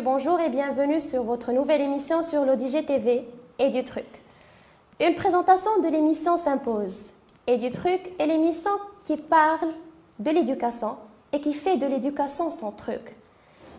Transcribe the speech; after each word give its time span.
Bonjour 0.00 0.40
et 0.40 0.48
bienvenue 0.48 1.02
sur 1.02 1.22
votre 1.22 1.52
nouvelle 1.52 1.82
émission 1.82 2.22
sur 2.22 2.46
l'ODG 2.46 2.86
TV 2.86 3.28
et 3.58 3.68
du 3.68 3.84
truc. 3.84 4.06
Une 5.00 5.14
présentation 5.14 5.70
de 5.82 5.88
l'émission 5.88 6.38
s'impose. 6.38 7.10
Et 7.46 7.58
du 7.58 7.70
truc 7.70 8.10
est 8.18 8.26
l'émission 8.26 8.70
qui 9.04 9.18
parle 9.18 9.68
de 10.18 10.30
l'éducation 10.30 10.96
et 11.32 11.40
qui 11.40 11.52
fait 11.52 11.76
de 11.76 11.86
l'éducation 11.86 12.50
son 12.50 12.70
truc. 12.70 13.16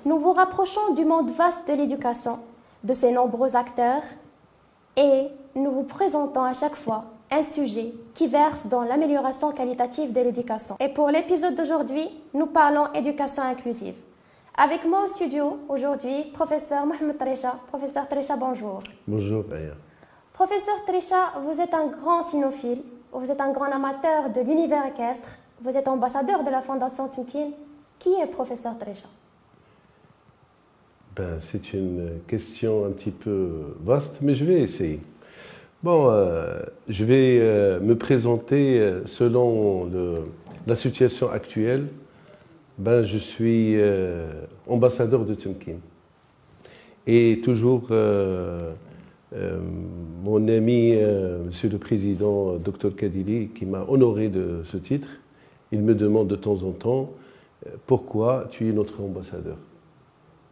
Nous 0.05 0.19
vous 0.19 0.33
rapprochons 0.33 0.93
du 0.93 1.03
monde 1.03 1.31
vaste 1.31 1.67
de 1.67 1.73
l'éducation, 1.73 2.39
de 2.83 2.93
ses 2.93 3.11
nombreux 3.11 3.55
acteurs 3.55 4.03
et 4.95 5.27
nous 5.55 5.71
vous 5.71 5.83
présentons 5.83 6.43
à 6.43 6.53
chaque 6.53 6.75
fois 6.75 7.05
un 7.31 7.41
sujet 7.41 7.91
qui 8.13 8.27
verse 8.27 8.67
dans 8.67 8.83
l'amélioration 8.83 9.51
qualitative 9.51 10.13
de 10.13 10.21
l'éducation. 10.21 10.75
Et 10.79 10.89
pour 10.89 11.09
l'épisode 11.09 11.55
d'aujourd'hui, 11.55 12.07
nous 12.35 12.45
parlons 12.45 12.93
éducation 12.93 13.41
inclusive. 13.41 13.95
Avec 14.55 14.85
moi 14.85 15.05
au 15.05 15.07
studio 15.07 15.57
aujourd'hui, 15.67 16.25
professeur 16.31 16.85
Mohamed 16.85 17.17
Tresha. 17.17 17.59
Professeur 17.69 18.07
Tresha, 18.07 18.37
bonjour. 18.37 18.83
Bonjour, 19.07 19.45
Aya. 19.51 19.73
Professeur 20.31 20.75
Tresha, 20.85 21.33
vous 21.43 21.59
êtes 21.59 21.73
un 21.73 21.87
grand 21.87 22.21
cynophile, 22.21 22.83
vous 23.11 23.31
êtes 23.31 23.41
un 23.41 23.51
grand 23.51 23.71
amateur 23.71 24.29
de 24.29 24.41
l'univers 24.41 24.85
équestre, 24.85 25.27
vous 25.59 25.75
êtes 25.75 25.87
ambassadeur 25.87 26.43
de 26.43 26.51
la 26.51 26.61
Fondation 26.61 27.07
Tinkin. 27.07 27.49
Qui 27.97 28.13
est 28.13 28.27
professeur 28.27 28.77
Tresha 28.77 29.07
ben, 31.15 31.39
C'est 31.41 31.73
une 31.73 32.19
question 32.27 32.85
un 32.85 32.91
petit 32.91 33.11
peu 33.11 33.75
vaste, 33.83 34.17
mais 34.21 34.35
je 34.35 34.45
vais 34.45 34.61
essayer. 34.61 35.01
Bon, 35.81 36.09
euh, 36.11 36.61
je 36.87 37.05
vais 37.05 37.39
euh, 37.41 37.79
me 37.79 37.97
présenter 37.97 38.79
euh, 38.79 39.05
selon 39.07 39.85
le, 39.85 40.25
la 40.67 40.75
situation 40.75 41.31
actuelle. 41.31 41.87
Ben, 42.77 43.03
je 43.03 43.17
suis 43.17 43.75
ambassadeur 44.67 45.25
de 45.25 45.35
Tumkin. 45.35 45.75
Et 47.05 47.39
toujours, 47.43 47.89
mon 50.23 50.47
ami, 50.47 50.95
Monsieur 51.45 51.69
le 51.69 51.77
Président, 51.77 52.57
Dr 52.57 52.95
Kadili, 52.95 53.49
qui 53.49 53.65
m'a 53.65 53.85
honoré 53.87 54.29
de 54.29 54.61
ce 54.63 54.77
titre, 54.77 55.07
il 55.71 55.81
me 55.81 55.93
demande 55.93 56.27
de 56.27 56.35
temps 56.35 56.63
en 56.63 56.71
temps 56.71 57.11
pourquoi 57.85 58.47
tu 58.49 58.67
es 58.69 58.71
notre 58.71 59.01
ambassadeur? 59.01 59.57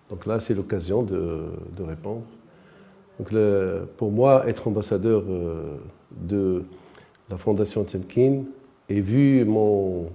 Donc 0.10 0.26
là, 0.26 0.40
c'est 0.40 0.54
l'occasion 0.54 1.04
de, 1.04 1.44
de 1.76 1.84
répondre. 1.84 2.24
Donc 3.20 3.34
pour 3.98 4.12
moi, 4.12 4.48
être 4.48 4.68
ambassadeur 4.68 5.24
euh, 5.28 5.78
de 6.22 6.64
la 7.30 7.38
Fondation 7.38 7.84
Temkin, 7.84 8.44
et 8.90 9.00
vu 9.00 9.46
mon, 9.46 10.10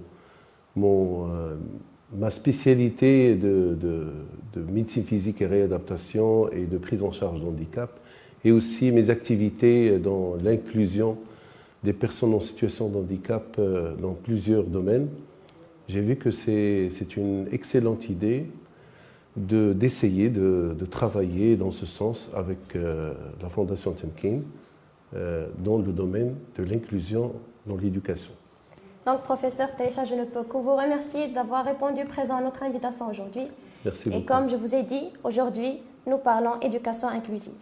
mon, 0.75 1.29
euh, 1.31 1.55
ma 2.15 2.29
spécialité 2.29 3.35
de, 3.35 3.77
de, 3.79 4.61
médecine 4.71 5.03
physique 5.03 5.41
et 5.41 5.45
réadaptation 5.45 6.49
et 6.51 6.65
de 6.65 6.77
prise 6.77 7.03
en 7.03 7.11
charge 7.11 7.41
d'handicap, 7.41 7.99
et 8.43 8.51
aussi 8.51 8.91
mes 8.91 9.09
activités 9.09 9.99
dans 9.99 10.35
l'inclusion 10.41 11.17
des 11.83 11.93
personnes 11.93 12.33
en 12.33 12.39
situation 12.39 12.89
de 12.89 12.97
handicap 12.97 13.55
euh, 13.59 13.95
dans 13.95 14.13
plusieurs 14.13 14.63
domaines, 14.63 15.09
j'ai 15.87 16.01
vu 16.01 16.15
que 16.15 16.31
c'est 16.31 16.89
une 17.15 17.47
excellente 17.51 18.09
idée 18.09 18.45
d'essayer 19.37 20.29
de, 20.29 20.75
travailler 20.89 21.55
dans 21.55 21.71
ce 21.71 21.85
sens 21.85 22.29
avec 22.33 22.57
euh, 22.75 23.13
la 23.41 23.49
Fondation 23.49 23.91
Temkin 23.91 24.39
euh, 25.15 25.47
dans 25.59 25.77
le 25.77 25.91
domaine 25.93 26.35
de 26.57 26.63
l'inclusion 26.63 27.33
dans 27.67 27.77
l'éducation. 27.77 28.33
Donc, 29.07 29.21
professeur 29.21 29.73
Taïcha, 29.73 30.03
je 30.03 30.15
ne 30.15 30.25
peux 30.25 30.43
que 30.43 30.57
vous 30.57 30.75
remercier 30.75 31.29
d'avoir 31.29 31.63
répondu 31.63 32.03
présent 32.03 32.35
à 32.35 32.41
notre 32.41 32.61
invitation 32.63 33.07
aujourd'hui. 33.09 33.47
Merci 33.85 34.09
beaucoup. 34.09 34.21
Et 34.21 34.25
comme 34.25 34.49
je 34.49 34.57
vous 34.57 34.75
ai 34.75 34.83
dit, 34.83 35.13
aujourd'hui, 35.23 35.79
nous 36.07 36.17
parlons 36.17 36.59
éducation 36.59 37.07
inclusive. 37.07 37.53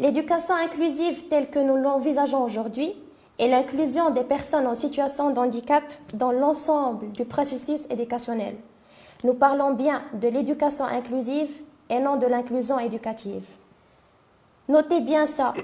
L'éducation 0.00 0.56
inclusive 0.56 1.28
telle 1.28 1.50
que 1.50 1.60
nous 1.60 1.76
l'envisageons 1.76 2.42
aujourd'hui 2.42 2.96
est 3.38 3.46
l'inclusion 3.46 4.10
des 4.10 4.24
personnes 4.24 4.66
en 4.66 4.74
situation 4.74 5.30
de 5.30 5.38
handicap 5.38 5.84
dans 6.14 6.32
l'ensemble 6.32 7.12
du 7.12 7.24
processus 7.24 7.88
éducationnel. 7.88 8.56
Nous 9.22 9.34
parlons 9.34 9.72
bien 9.72 10.02
de 10.14 10.26
l'éducation 10.26 10.84
inclusive 10.84 11.60
et 11.90 12.00
non 12.00 12.16
de 12.16 12.26
l'inclusion 12.26 12.80
éducative. 12.80 13.44
Notez 14.68 15.00
bien 15.00 15.26
ça. 15.26 15.54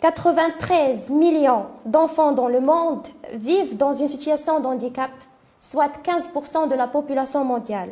93 0.00 1.08
millions 1.10 1.66
d'enfants 1.84 2.30
dans 2.30 2.46
le 2.46 2.60
monde 2.60 3.08
vivent 3.34 3.76
dans 3.76 3.92
une 3.92 4.06
situation 4.06 4.60
de 4.60 4.66
handicap, 4.66 5.10
soit 5.58 5.90
15% 6.04 6.68
de 6.68 6.74
la 6.76 6.86
population 6.86 7.44
mondiale. 7.44 7.90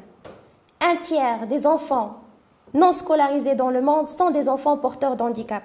Un 0.80 0.96
tiers 0.96 1.48
des 1.48 1.66
enfants 1.66 2.20
non 2.74 2.92
scolarisés 2.92 3.56
dans 3.56 3.70
le 3.70 3.80
monde 3.80 4.06
sont 4.06 4.30
des 4.30 4.48
enfants 4.48 4.76
porteurs 4.76 5.16
d'handicap. 5.16 5.64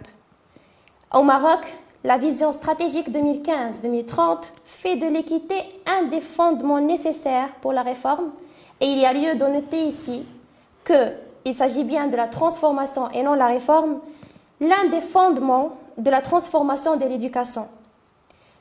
Au 1.13 1.22
Maroc, 1.22 1.59
la 2.03 2.18
vision 2.18 2.51
stratégique 2.51 3.12
2015-2030 3.12 4.51
fait 4.66 4.96
de 4.96 5.07
l'équité 5.07 5.56
un 5.85 6.07
des 6.07 6.22
fondements 6.22 6.81
nécessaires 6.81 7.50
pour 7.62 7.72
la 7.74 7.84
réforme 7.84 8.31
et 8.80 8.85
il 8.85 8.97
y 8.97 9.06
a 9.06 9.13
lieu 9.13 9.35
de 9.35 9.46
noter 9.46 9.84
ici 9.84 10.25
qu'il 10.84 11.53
s'agit 11.53 11.84
bien 11.84 12.07
de 12.07 12.16
la 12.16 12.28
transformation 12.28 13.12
et 13.12 13.22
non 13.22 13.35
la 13.35 13.46
réforme, 13.46 14.00
l'un 14.59 14.90
des 14.90 15.01
fondements 15.01 15.78
de 15.97 16.09
la 16.09 16.22
transformation 16.22 16.97
de 16.97 17.06
l'éducation. 17.06 17.68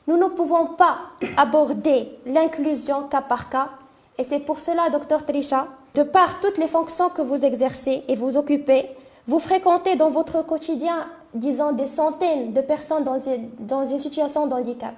Nous 0.07 0.17
ne 0.17 0.25
pouvons 0.25 0.67
pas 0.67 0.97
aborder 1.37 2.09
l'inclusion 2.25 3.03
cas 3.03 3.21
par 3.21 3.49
cas, 3.49 3.69
et 4.17 4.23
c'est 4.23 4.39
pour 4.39 4.59
cela, 4.59 4.89
docteur 4.89 5.25
Trisha, 5.25 5.67
de 5.95 6.03
par 6.03 6.39
toutes 6.39 6.57
les 6.57 6.67
fonctions 6.67 7.09
que 7.09 7.21
vous 7.21 7.43
exercez 7.43 8.03
et 8.07 8.15
vous 8.15 8.37
occupez, 8.37 8.89
vous 9.27 9.39
fréquentez 9.39 9.95
dans 9.95 10.09
votre 10.09 10.45
quotidien, 10.45 11.07
disons, 11.33 11.71
des 11.71 11.87
centaines 11.87 12.53
de 12.53 12.61
personnes 12.61 13.03
dans 13.03 13.19
une, 13.19 13.49
dans 13.59 13.85
une 13.85 13.99
situation 13.99 14.47
de 14.47 14.53
handicap. 14.53 14.95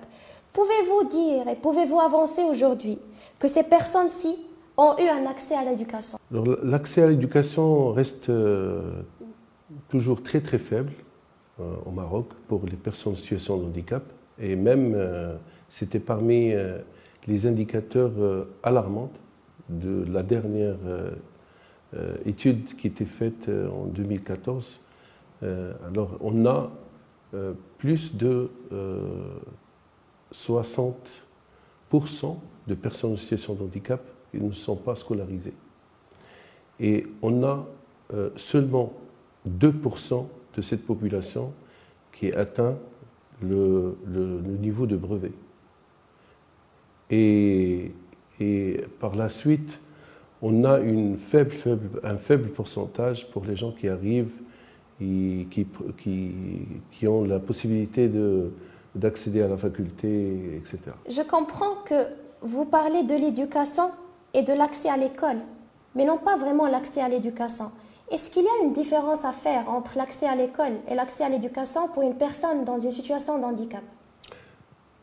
Pouvez-vous 0.53 1.09
dire 1.09 1.47
et 1.47 1.55
pouvez-vous 1.55 1.99
avancer 1.99 2.43
aujourd'hui 2.43 2.99
que 3.39 3.47
ces 3.47 3.63
personnes-ci 3.63 4.38
ont 4.77 4.95
eu 4.99 5.07
un 5.07 5.25
accès 5.29 5.55
à 5.55 5.63
l'éducation? 5.63 6.17
L'accès 6.63 7.03
à 7.03 7.07
l'éducation 7.07 7.91
reste 7.91 8.29
euh, 8.29 9.01
toujours 9.89 10.22
très 10.23 10.41
très 10.41 10.59
faible 10.59 10.91
au 11.59 11.91
Maroc 11.91 12.30
pour 12.47 12.66
les 12.66 12.78
personnes 12.78 13.14
en 13.14 13.16
situation 13.16 13.58
de 13.58 13.66
handicap. 13.66 14.03
Et 14.40 14.56
même, 14.56 14.94
euh, 14.96 15.36
c'était 15.69 16.00
parmi 16.00 16.52
les 17.28 17.46
indicateurs 17.46 18.12
alarmants 18.64 19.12
de 19.69 20.03
la 20.12 20.24
dernière 20.24 20.78
étude 22.25 22.75
qui 22.75 22.88
était 22.88 23.06
faite 23.06 23.50
en 23.50 23.86
2014. 23.86 24.81
alors, 25.41 26.18
on 26.22 26.46
a 26.46 26.69
plus 27.78 28.14
de 28.16 28.50
60% 30.34 32.38
de 32.68 32.75
personnes 32.75 33.14
en 33.14 33.16
situation 33.16 33.53
de 33.56 33.64
handicap 33.64 34.02
ils 34.34 34.46
ne 34.46 34.52
sont 34.52 34.75
pas 34.75 34.96
scolarisés. 34.96 35.53
Et 36.79 37.06
on 37.22 37.44
a 37.44 37.66
euh, 38.14 38.29
seulement 38.35 38.94
2% 39.47 40.26
de 40.55 40.61
cette 40.61 40.85
population 40.85 41.52
qui 42.11 42.32
atteint 42.32 42.76
le, 43.41 43.97
niveau 44.59 44.85
de 44.85 44.96
brevet. 44.96 45.32
Et, 47.09 47.91
et, 48.40 48.82
par 49.00 49.16
la 49.16 49.29
suite, 49.29 49.79
on 50.41 50.64
a 50.64 50.79
une 50.79 51.17
faible, 51.17 51.52
faible, 51.52 52.00
un 52.03 52.17
faible 52.17 52.50
pourcentage 52.50 53.29
pour 53.32 53.46
les 53.46 53.55
gens 53.55 53.72
qui 53.72 53.88
arrivent 53.88 54.32
qui, 55.00 55.67
qui, 55.97 56.32
qui 56.91 57.08
ont 57.08 57.23
la 57.23 57.40
possibilité 57.40 58.09
d'accéder 58.96 59.41
à 59.41 59.47
la 59.47 59.58
faculté, 59.58 60.56
etc. 60.56 60.79
Je 61.09 61.22
comprends 61.22 61.76
que 61.85 62.06
vous 62.41 62.66
parlez 62.66 63.03
de 63.03 63.16
l'éducation 63.16 63.91
et 64.34 64.44
de 64.44 64.53
l'accès 64.53 64.90
à 64.90 64.97
l'école, 64.97 65.38
mais 65.96 66.06
non 66.06 66.17
pas 66.17 66.38
vraiment 66.38 66.67
l'accès 66.67 67.02
à 67.02 67.09
l'éducation. 67.09 67.72
Est-ce 68.11 68.29
qu'il 68.29 68.44
y 68.44 68.47
a 68.47 68.66
une 68.66 68.73
différence 68.73 69.26
à 69.26 69.32
faire 69.32 69.70
entre 69.70 69.97
l'accès 69.97 70.28
à 70.28 70.35
l'école 70.35 70.73
et 70.90 70.96
l'accès 70.96 71.23
à 71.23 71.29
l'éducation 71.29 71.88
pour 71.88 72.03
une 72.03 72.16
personne 72.16 72.64
dans 72.64 72.79
une 72.79 72.91
situation 72.91 73.40
de 73.40 73.44
handicap 73.44 73.82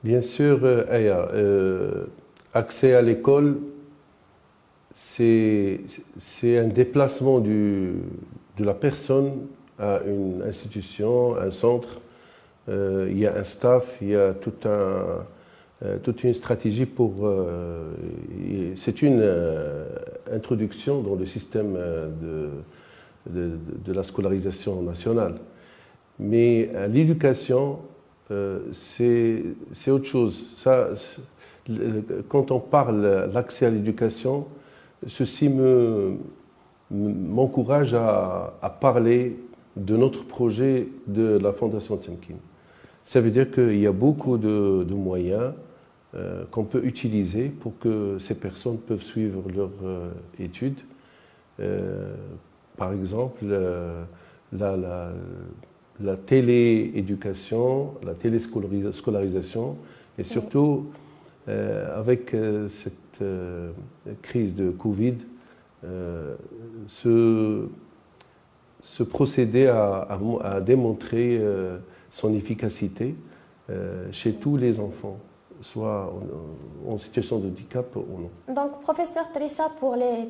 Bien 0.02 0.22
sûr, 0.22 0.60
euh, 0.62 0.86
Aya. 0.90 1.28
Euh, 1.34 2.06
accès 2.54 2.94
à 2.94 3.02
l'école, 3.02 3.58
c'est 4.92 5.78
un 6.42 6.68
déplacement 6.68 7.38
de 7.38 7.92
la 8.58 8.74
personne 8.74 9.46
à 9.78 10.00
une 10.06 10.42
institution, 10.42 11.36
un 11.36 11.50
centre. 11.50 12.00
Euh, 12.68 13.08
il 13.10 13.18
y 13.18 13.26
a 13.26 13.36
un 13.36 13.44
staff, 13.44 13.98
il 14.00 14.08
y 14.08 14.16
a 14.16 14.28
un, 14.28 14.34
euh, 15.82 15.98
toute 16.02 16.24
une 16.24 16.34
stratégie 16.34 16.86
pour. 16.86 17.30
C'est 18.74 19.02
une 19.02 19.22
introduction 20.32 21.02
dans 21.02 21.14
le 21.14 21.26
système 21.26 21.74
de, 21.74 22.50
de, 23.30 23.92
la 23.92 24.02
scolarisation 24.02 24.82
nationale. 24.82 25.36
Mais 26.18 26.70
l'éducation, 26.88 27.78
c'est 28.72 29.90
autre 29.90 30.04
chose. 30.04 30.44
Quand 32.28 32.50
on 32.50 32.60
parle 32.60 33.30
l'accès 33.32 33.66
à 33.66 33.70
l'éducation, 33.70 34.46
ceci 35.06 35.48
me, 35.48 36.16
m'encourage 36.90 37.94
à, 37.94 38.78
parler 38.80 39.36
de 39.76 39.96
notre 39.96 40.24
projet 40.24 40.88
de 41.06 41.38
la 41.38 41.52
Fondation 41.52 41.96
Temkin. 41.96 42.34
Ça 43.04 43.20
veut 43.20 43.30
dire 43.30 43.50
qu'il 43.50 43.78
y 43.78 43.86
a 43.86 43.92
beaucoup 43.92 44.36
de, 44.36 44.84
moyens 44.92 45.52
euh, 46.14 46.44
qu'on 46.50 46.64
peut 46.64 46.84
utiliser 46.84 47.48
pour 47.48 47.78
que 47.78 48.18
ces 48.18 48.34
personnes 48.34 48.78
peuvent 48.78 49.02
suivre 49.02 49.42
leurs 49.54 49.70
euh, 49.84 50.10
études. 50.38 50.80
Euh, 52.80 52.84
par 52.84 52.92
exemple, 52.92 53.44
la, 54.52 54.76
la, 54.76 55.12
la 56.00 56.16
télééducation, 56.16 57.94
la 58.04 58.14
téléscolarisation, 58.14 59.76
et 60.18 60.22
surtout 60.22 60.86
avec 61.46 62.34
cette 62.68 63.22
crise 64.22 64.54
de 64.54 64.70
Covid, 64.70 65.16
ce, 66.86 67.66
ce, 68.82 69.02
procédé 69.02 69.66
à, 69.66 70.06
à 70.42 70.60
démontrer 70.60 71.40
son 72.10 72.34
efficacité 72.34 73.14
euh, 73.70 74.08
chez 74.10 74.34
tous 74.34 74.56
les 74.56 74.80
enfants, 74.80 75.18
soit 75.60 76.12
en, 76.86 76.98
situation 76.98 77.38
de 77.38 77.48
handicap 77.48 77.94
ou 77.96 78.22
non. 78.22 78.54
Donc, 78.54 78.80
professeur 78.80 79.30
Trisha, 79.32 79.68
pour 79.78 79.96
les, 79.96 80.28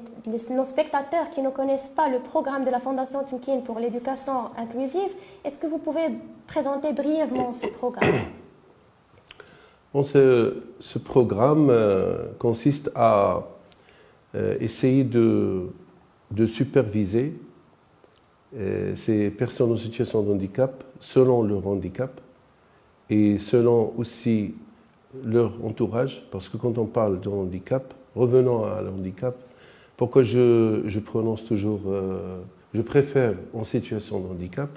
nos 0.51 0.65
spectateurs 0.65 1.31
qui 1.31 1.43
ne 1.43 1.51
connaissent 1.51 1.93
pas 1.95 2.09
le 2.09 2.19
programme 2.19 2.65
de 2.65 2.71
la 2.71 2.81
Fondation 2.81 3.23
Timkin 3.25 3.61
pour 3.61 3.79
l'éducation 3.79 4.51
inclusive, 4.57 5.11
est-ce 5.45 5.59
que 5.59 5.67
vous 5.67 5.79
pouvez 5.79 6.09
présenter 6.47 6.93
brièvement 6.93 7.53
ce 7.53 7.67
programme? 7.79 8.11
Bon, 9.93 10.03
ce, 10.03 10.63
ce, 10.79 10.99
programme 10.99 11.69
euh, 11.71 12.29
consiste 12.39 12.91
à 12.95 13.43
euh, 14.35 14.57
essayer 14.61 15.05
de, 15.05 15.69
de 16.31 16.47
superviser 16.47 17.35
ces 18.97 19.31
personnes 19.31 19.71
en 19.71 19.77
situation 19.77 20.23
de 20.23 20.33
handicap 20.33 20.83
selon 20.99 21.45
leur 21.45 21.65
handicap 21.69 22.21
et 23.09 23.39
selon 23.39 23.93
aussi 23.97 24.55
leur 25.25 25.53
entourage, 25.65 26.23
parce 26.31 26.49
que 26.49 26.57
quand 26.57 26.79
on 26.79 26.87
parle 26.87 27.21
de 27.21 27.29
handicap, 27.29 27.95
revenons 28.15 28.65
à 28.65 28.83
handicap, 28.83 29.37
pourquoi 29.97 30.23
je, 30.23 30.83
je 30.87 31.01
prononce 31.01 31.45
toujours, 31.45 31.81
euh, 31.89 32.41
je 32.73 32.81
préfère 32.83 33.35
en 33.53 33.65
situation 33.65 34.21
de 34.21 34.29
handicap, 34.29 34.71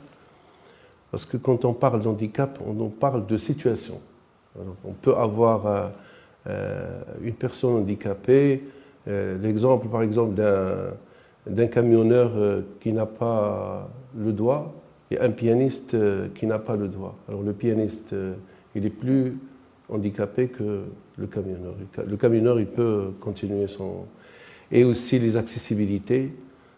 parce 1.12 1.26
que 1.26 1.38
quand 1.38 1.64
on 1.66 1.74
parle 1.74 2.02
d'handicap, 2.02 2.60
on, 2.66 2.90
parle 2.90 3.28
de 3.28 3.38
situation. 3.38 4.02
on 4.58 4.94
peut 4.94 5.14
avoir 5.14 5.68
euh, 5.68 5.88
euh, 6.48 7.02
une 7.22 7.36
personne 7.36 7.76
handicapée, 7.76 8.64
l'exemple 9.06 9.88
par 9.90 10.02
exemple 10.02 10.34
d'un 11.46 11.68
camionneur 11.68 12.32
qui 12.80 12.94
n'a 12.94 13.06
pas 13.06 13.90
le 14.18 14.32
doigt, 14.32 14.74
et 15.12 15.20
un 15.20 15.30
pianiste 15.30 15.96
qui 16.34 16.48
n'a 16.48 16.58
pas 16.58 16.76
le 16.76 16.88
doigt. 16.88 17.16
Alors 17.30 17.44
le 17.44 17.54
pianiste, 17.54 18.16
il 18.76 18.86
est 18.86 18.90
plus 18.90 19.38
handicapé 19.94 20.48
que 20.48 20.84
le 21.18 21.28
camionneur. 21.28 21.76
Le 22.06 22.18
camionneur, 22.18 22.60
il 22.60 22.68
peut 22.68 23.12
continuer 23.20 23.68
son... 23.68 24.06
Et 24.72 24.84
aussi 24.84 25.20
les 25.20 25.38
accessibilités. 25.38 26.32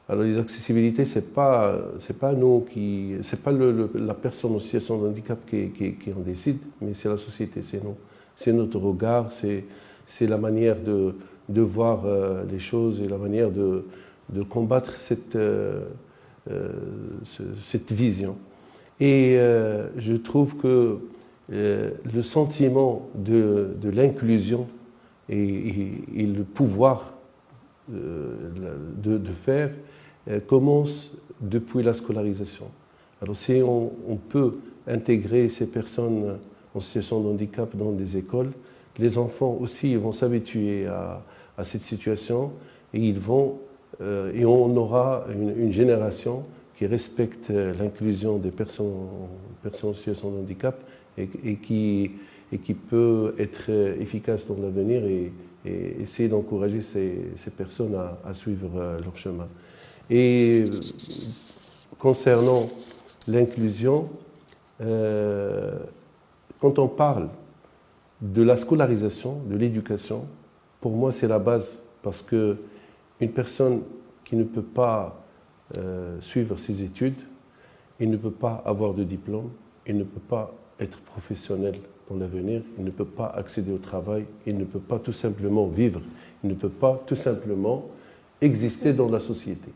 Alors 0.08 0.24
les 0.24 0.38
accessibilités, 0.38 1.06
c'est 1.06 1.34
pas 1.34 1.74
pas 2.20 2.34
nous 2.34 2.66
qui 2.70 3.14
c'est 3.24 3.42
pas 3.42 3.52
la 3.52 4.14
personne 4.14 4.54
en 4.54 4.60
situation 4.60 5.00
de 5.02 5.08
handicap 5.08 5.40
qui, 5.50 5.70
qui, 5.70 5.94
qui 5.94 6.12
en 6.12 6.20
décide, 6.20 6.58
mais 6.82 6.94
c'est 6.94 7.10
la 7.10 7.18
société, 7.18 7.62
c'est 7.64 7.84
nous, 7.84 7.96
c'est 8.36 8.54
notre 8.54 8.80
regard, 8.80 9.32
c'est 9.32 10.28
la 10.28 10.38
manière 10.38 10.80
de, 10.80 11.16
de 11.50 11.62
voir 11.62 12.06
euh, 12.06 12.44
les 12.52 12.60
choses 12.60 13.02
et 13.02 13.08
la 13.08 13.18
manière 13.18 13.50
de, 13.50 13.86
de 14.30 14.44
combattre 14.44 14.98
cette 14.98 15.36
euh, 15.36 15.82
cette 17.60 17.92
vision. 17.92 18.36
Et 19.00 19.38
euh, 19.40 19.88
je 19.98 20.14
trouve 20.14 20.56
que 20.58 21.00
euh, 21.52 21.92
le 22.14 22.22
sentiment 22.22 23.08
de, 23.16 23.76
l'inclusion 23.84 24.68
et, 25.30 25.92
le 26.16 26.44
pouvoir 26.44 27.14
de, 27.88 29.18
de 29.18 29.32
faire 29.32 29.72
commence 30.48 31.12
depuis 31.42 31.84
la 31.84 31.94
scolarisation. 31.94 32.66
Alors 33.22 33.36
si 33.36 33.62
on, 33.64 33.92
peut 34.30 34.58
intégrer 34.88 35.50
ces 35.50 35.68
personnes 35.68 36.38
en 36.74 36.80
situation 36.80 37.22
de 37.22 37.30
handicap 37.30 37.76
dans 37.76 37.92
des 37.92 38.18
écoles, 38.18 38.52
les 38.98 39.18
enfants 39.18 39.58
aussi 39.60 39.96
vont 39.96 40.12
s'habituer 40.12 40.88
à, 40.88 41.24
cette 41.64 41.82
situation 41.82 42.52
et 42.94 43.00
ils 43.00 43.20
vont 43.20 43.60
euh, 44.02 44.34
et 44.34 44.46
on 44.46 44.76
aura 44.76 45.26
une, 45.34 45.72
génération 45.72 46.44
qui 46.78 46.86
respecte 46.86 47.50
l'inclusion 47.50 48.38
des 48.38 48.52
personnes 48.52 48.92
en 49.84 49.94
situation 49.94 50.32
de 50.32 50.40
handicap 50.40 50.78
et, 51.18 51.56
qui, 51.58 52.12
peut 52.90 53.36
être 53.38 53.70
efficace 54.00 54.48
dans 54.48 54.58
l'avenir 54.62 55.06
et, 55.06 55.32
essayer 56.00 56.30
d'encourager 56.30 56.82
ces, 56.82 57.32
ces, 57.36 57.50
personnes 57.50 57.96
à, 58.24 58.34
suivre 58.36 58.70
euh, 58.76 59.00
leur 59.02 59.18
chemin. 59.18 59.48
Et 60.12 60.66
concernant 61.98 62.70
l'inclusion, 63.28 64.08
euh, 64.82 65.80
quand 66.60 66.78
on 66.78 66.88
parle 66.88 67.30
de 68.22 68.44
la 68.44 68.58
scolarisation, 68.58 69.40
de 69.50 69.56
l'éducation, 69.58 70.26
pour 70.82 70.92
moi 70.92 71.12
c'est 71.12 71.28
la 71.28 71.40
base 71.40 71.80
parce 72.04 72.22
que 72.22 72.58
une 73.20 73.32
personne 73.32 73.82
qui 74.24 74.36
ne 74.36 74.44
peut 74.44 74.62
pas 74.62 75.24
euh, 75.78 76.20
suivre 76.22 76.56
ses 76.58 76.84
études, 76.84 77.20
il 78.00 78.10
ne 78.10 78.18
peut 78.18 78.32
pas 78.32 78.62
avoir 78.66 78.94
de 78.94 79.04
diplôme, 79.04 79.50
il 79.88 79.98
ne 79.98 80.04
peut 80.04 80.20
pas 80.20 80.54
être 80.80 81.00
professionnel 81.00 81.80
dans 82.10 82.18
l'avenir, 82.18 82.62
il 82.78 82.84
ne 82.84 82.92
peut 82.92 83.06
pas 83.06 83.28
accéder 83.28 83.72
au 83.72 83.78
travail, 83.78 84.26
il 84.46 84.58
ne 84.58 84.66
peut 84.66 84.80
pas 84.80 85.00
tout 85.00 85.14
simplement 85.14 85.68
vivre, 85.68 86.02
il 86.44 86.50
ne 86.50 86.56
peut 86.56 86.70
pas 86.70 87.02
tout 87.08 87.16
simplement 87.16 87.86
exister 88.42 88.94
dans 88.94 89.10
la 89.10 89.20
société. 89.20 89.72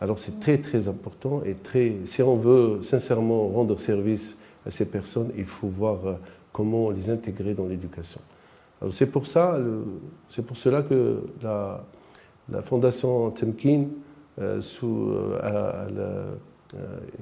Alors 0.00 0.18
c'est 0.18 0.40
très 0.40 0.58
très 0.58 0.88
important 0.88 1.42
et 1.44 1.54
très, 1.54 1.96
si 2.04 2.22
on 2.22 2.36
veut 2.36 2.82
sincèrement 2.82 3.48
rendre 3.48 3.78
service 3.78 4.36
à 4.66 4.70
ces 4.70 4.86
personnes, 4.86 5.30
il 5.36 5.44
faut 5.44 5.68
voir 5.68 6.06
euh, 6.06 6.14
comment 6.52 6.90
les 6.90 7.10
intégrer 7.10 7.54
dans 7.54 7.66
l'éducation. 7.66 8.20
C'est 8.90 9.06
pour 9.06 9.26
ça, 9.26 9.60
c'est 10.30 10.40
pour 10.40 10.56
cela 10.56 10.80
que 10.80 11.22
la, 11.42 11.84
la 12.50 12.62
fondation 12.62 13.30
Temkin 13.30 13.88
euh, 14.40 14.60
sous, 14.60 15.10
euh, 15.12 16.34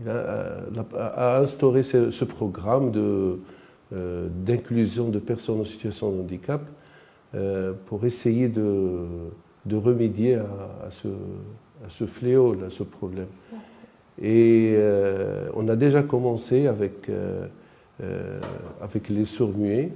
a, 0.06 1.38
instauré 1.40 1.82
ce, 1.82 2.24
programme 2.24 2.92
euh, 2.96 4.28
d'inclusion 4.44 5.08
de, 5.08 5.18
personnes 5.18 5.60
en 5.60 5.64
situation 5.64 6.10
de 6.10 6.20
handicap 6.20 6.62
pour 7.86 8.06
essayer 8.06 8.48
de, 8.48 9.04
de 9.66 9.76
remédier 9.76 10.36
à, 10.36 10.90
ce, 10.90 11.08
à, 11.08 11.90
ce, 11.90 12.06
fléau, 12.06 12.56
à 12.64 12.70
ce 12.70 12.82
problème. 12.82 13.26
Et 14.20 14.78
on 15.54 15.68
a 15.68 15.76
déjà 15.76 16.02
commencé 16.02 16.66
avec, 16.66 17.10
avec 18.80 19.08
les 19.10 19.26
sourds-muets 19.26 19.92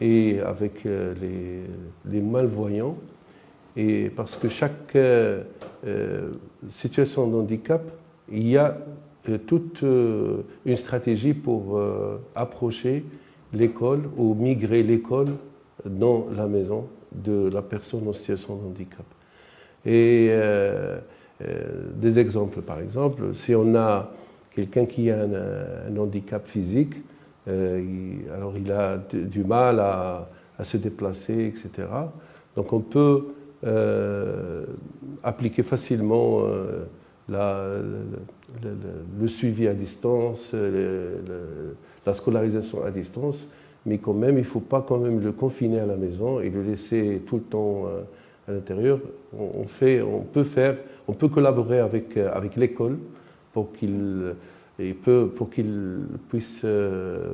et 0.00 0.38
avec 0.40 0.84
les, 0.84 1.64
les 2.08 2.20
malvoyants 2.20 2.96
et 3.76 4.10
parce 4.14 4.36
que 4.36 4.48
chaque 4.48 4.96
euh, 4.96 5.42
euh, 5.86 6.30
situation 6.70 7.26
de 7.28 7.36
handicap, 7.36 7.82
il 8.30 8.48
y 8.48 8.56
a 8.56 8.76
euh, 9.28 9.38
toute 9.38 9.82
une 9.82 10.76
stratégie 10.76 11.34
pour 11.34 11.80
approcher 12.34 13.04
l'école 13.52 14.02
ou 14.16 14.34
migrer 14.34 14.82
l'école 14.82 15.28
dans 15.84 16.26
la 16.34 16.46
maison 16.46 16.86
de 17.12 17.50
la 17.52 17.62
personne 17.62 18.06
en 18.08 18.12
situation 18.12 18.56
de 18.56 18.66
handicap. 18.66 19.04
Et 19.84 20.30
des 21.94 22.18
exemples, 22.18 22.60
par 22.60 22.80
exemple, 22.80 23.34
si 23.34 23.54
on 23.54 23.74
a 23.74 24.10
quelqu'un 24.54 24.86
qui 24.86 25.10
a 25.10 25.22
un, 25.22 25.96
handicap 25.96 26.46
physique, 26.46 26.94
alors 27.46 28.54
il 28.56 28.70
a 28.70 28.98
du 29.12 29.44
mal 29.44 29.80
à, 29.80 30.28
se 30.62 30.76
déplacer, 30.76 31.46
etc. 31.46 31.88
Donc 32.54 32.72
on 32.72 32.80
peut 32.80 33.28
euh, 33.66 34.64
appliquer 35.22 35.62
facilement 35.62 36.40
euh, 36.44 36.84
le, 37.30 39.26
suivi 39.26 39.68
à 39.68 39.74
distance, 39.74 40.54
la 42.06 42.14
scolarisation 42.14 42.84
à 42.84 42.90
distance, 42.90 43.46
mais 43.86 43.98
quand 43.98 44.14
même, 44.14 44.36
il 44.36 44.40
ne 44.40 44.44
faut 44.44 44.60
pas 44.60 44.84
quand 44.86 44.98
même 44.98 45.20
le 45.20 45.32
confiner 45.32 45.80
à 45.80 45.86
la 45.86 45.96
maison 45.96 46.40
et 46.40 46.50
le 46.50 46.62
laisser 46.62 47.22
tout 47.26 47.36
le 47.36 47.42
temps 47.42 47.86
euh, 47.86 48.02
à 48.48 48.52
l'intérieur. 48.52 49.00
On, 49.38 49.64
fait, 49.64 50.02
on 50.02 50.20
peut 50.20 50.44
faire, 50.44 50.76
on 51.08 51.12
peut 51.12 51.28
collaborer 51.28 51.78
avec, 51.78 52.16
avec 52.16 52.56
l'école 52.56 52.98
pour 53.52 53.72
qu'il 53.72 54.34
pour 55.04 55.50
qu'il 55.50 55.98
puisse 56.30 56.64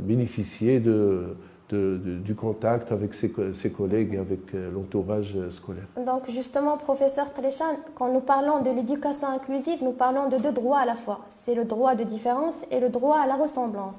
bénéficier 0.03 0.81
de, 0.81 1.27
du 1.73 2.35
contact 2.35 2.93
avec 2.93 3.13
ses, 3.15 3.31
collègues 3.71 4.15
et 4.15 4.19
avec 4.19 4.55
euh, 4.55 4.71
l'entourage 4.73 5.37
scolaire. 5.51 5.87
Donc 6.05 6.31
justement, 6.31 6.77
professeur 6.77 7.33
Tréchan, 7.33 7.65
quand 7.97 8.13
nous 8.13 8.21
parlons 8.21 8.63
de 8.63 8.71
l'éducation 8.71 9.29
inclusive, 9.29 9.83
nous 9.83 9.93
parlons 9.93 10.29
de 10.29 10.37
deux 10.37 10.53
droits 10.53 10.79
à 10.81 10.85
la 10.85 10.95
fois. 10.95 11.21
C'est 11.45 11.55
le 11.55 11.65
droit 11.65 11.95
de 11.95 12.05
différence 12.05 12.55
et 12.71 12.79
le 12.79 12.89
droit 12.89 13.19
à 13.19 13.27
la 13.27 13.35
ressemblance. 13.35 13.99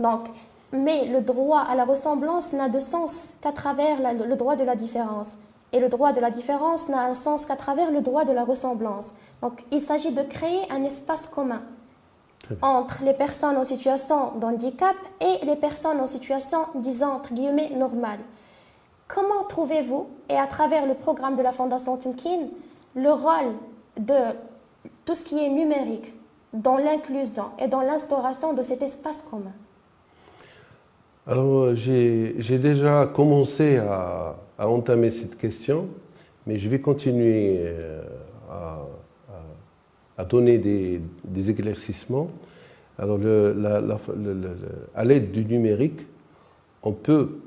Donc, 0.00 0.28
mais 0.72 1.06
le 1.06 1.20
droit 1.20 1.60
à 1.60 1.74
la 1.74 1.84
ressemblance 1.84 2.52
n'a 2.52 2.68
de 2.68 2.80
sens 2.80 3.34
qu'à 3.40 3.52
travers 3.52 3.98
le 4.00 4.34
droit 4.34 4.56
de 4.56 4.64
la 4.64 4.74
différence. 4.74 5.28
Et 5.72 5.80
le 5.80 5.88
droit 5.88 6.12
de 6.12 6.20
la 6.20 6.30
différence 6.30 6.88
n'a 6.88 7.04
un 7.04 7.14
sens 7.14 7.46
qu'à 7.46 7.56
travers 7.56 7.90
le 7.90 8.00
droit 8.00 8.24
de 8.24 8.32
la 8.32 8.44
ressemblance. 8.44 9.06
Donc 9.42 9.64
il 9.70 9.80
s'agit 9.80 10.12
de 10.12 10.22
créer 10.22 10.60
un 10.70 10.82
espace 10.84 11.26
commun 11.26 11.62
entre 12.62 13.02
les 13.04 13.12
personnes 13.12 13.56
en 13.56 13.64
situation 13.64 14.32
de 14.38 14.44
handicap 14.44 14.94
et 15.20 15.44
les 15.44 15.56
personnes 15.56 16.00
en 16.00 16.06
situation, 16.06 16.58
disons, 16.74 17.12
entre 17.12 17.34
guillemets, 17.34 17.70
normale. 17.70 18.20
Comment 19.08 19.44
trouvez-vous, 19.48 20.06
et 20.28 20.36
à 20.36 20.46
travers 20.46 20.86
le 20.86 20.94
programme 20.94 21.36
de 21.36 21.42
la 21.42 21.52
Fondation 21.52 21.96
Timkin, 21.96 22.48
le 22.94 23.10
rôle 23.10 23.54
de 23.98 24.34
tout 25.04 25.14
ce 25.14 25.24
qui 25.24 25.38
est 25.38 25.48
numérique 25.48 26.12
dans 26.52 26.76
l'inclusion 26.76 27.44
et 27.62 27.68
dans 27.68 27.82
l'instauration 27.82 28.52
de 28.52 28.62
cet 28.62 28.82
espace 28.82 29.22
commun? 29.22 29.52
Alors, 31.26 31.74
j'ai 31.74 32.58
déjà 32.58 33.10
commencé 33.12 33.78
à, 33.78 34.36
entamer 34.58 35.10
cette 35.10 35.36
question, 35.36 35.86
mais 36.46 36.56
je 36.56 36.68
vais 36.68 36.80
continuer 36.80 37.58
euh, 37.58 38.02
à 38.50 38.78
à 40.18 40.24
donner 40.24 40.58
des, 40.58 41.50
éclaircissements. 41.50 42.30
Alors, 42.98 43.18
à 44.94 45.04
l'aide 45.04 45.32
du 45.32 45.44
numérique, 45.44 46.00
on 46.82 46.92
peut 46.92 47.38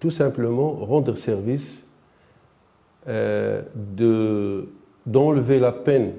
tout 0.00 0.10
simplement 0.10 0.72
rendre 0.72 1.16
service 1.16 1.86
euh, 3.08 3.62
d'enlever 5.06 5.58
la 5.58 5.72
peine 5.72 6.12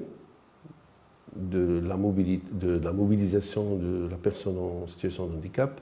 de 1.36 1.82
la, 1.86 1.96
mobilisation 1.96 3.76
de 3.76 4.10
la 4.10 4.18
personne 4.18 4.58
en 4.58 4.88
situation 4.88 5.28
de 5.28 5.36
handicap 5.36 5.80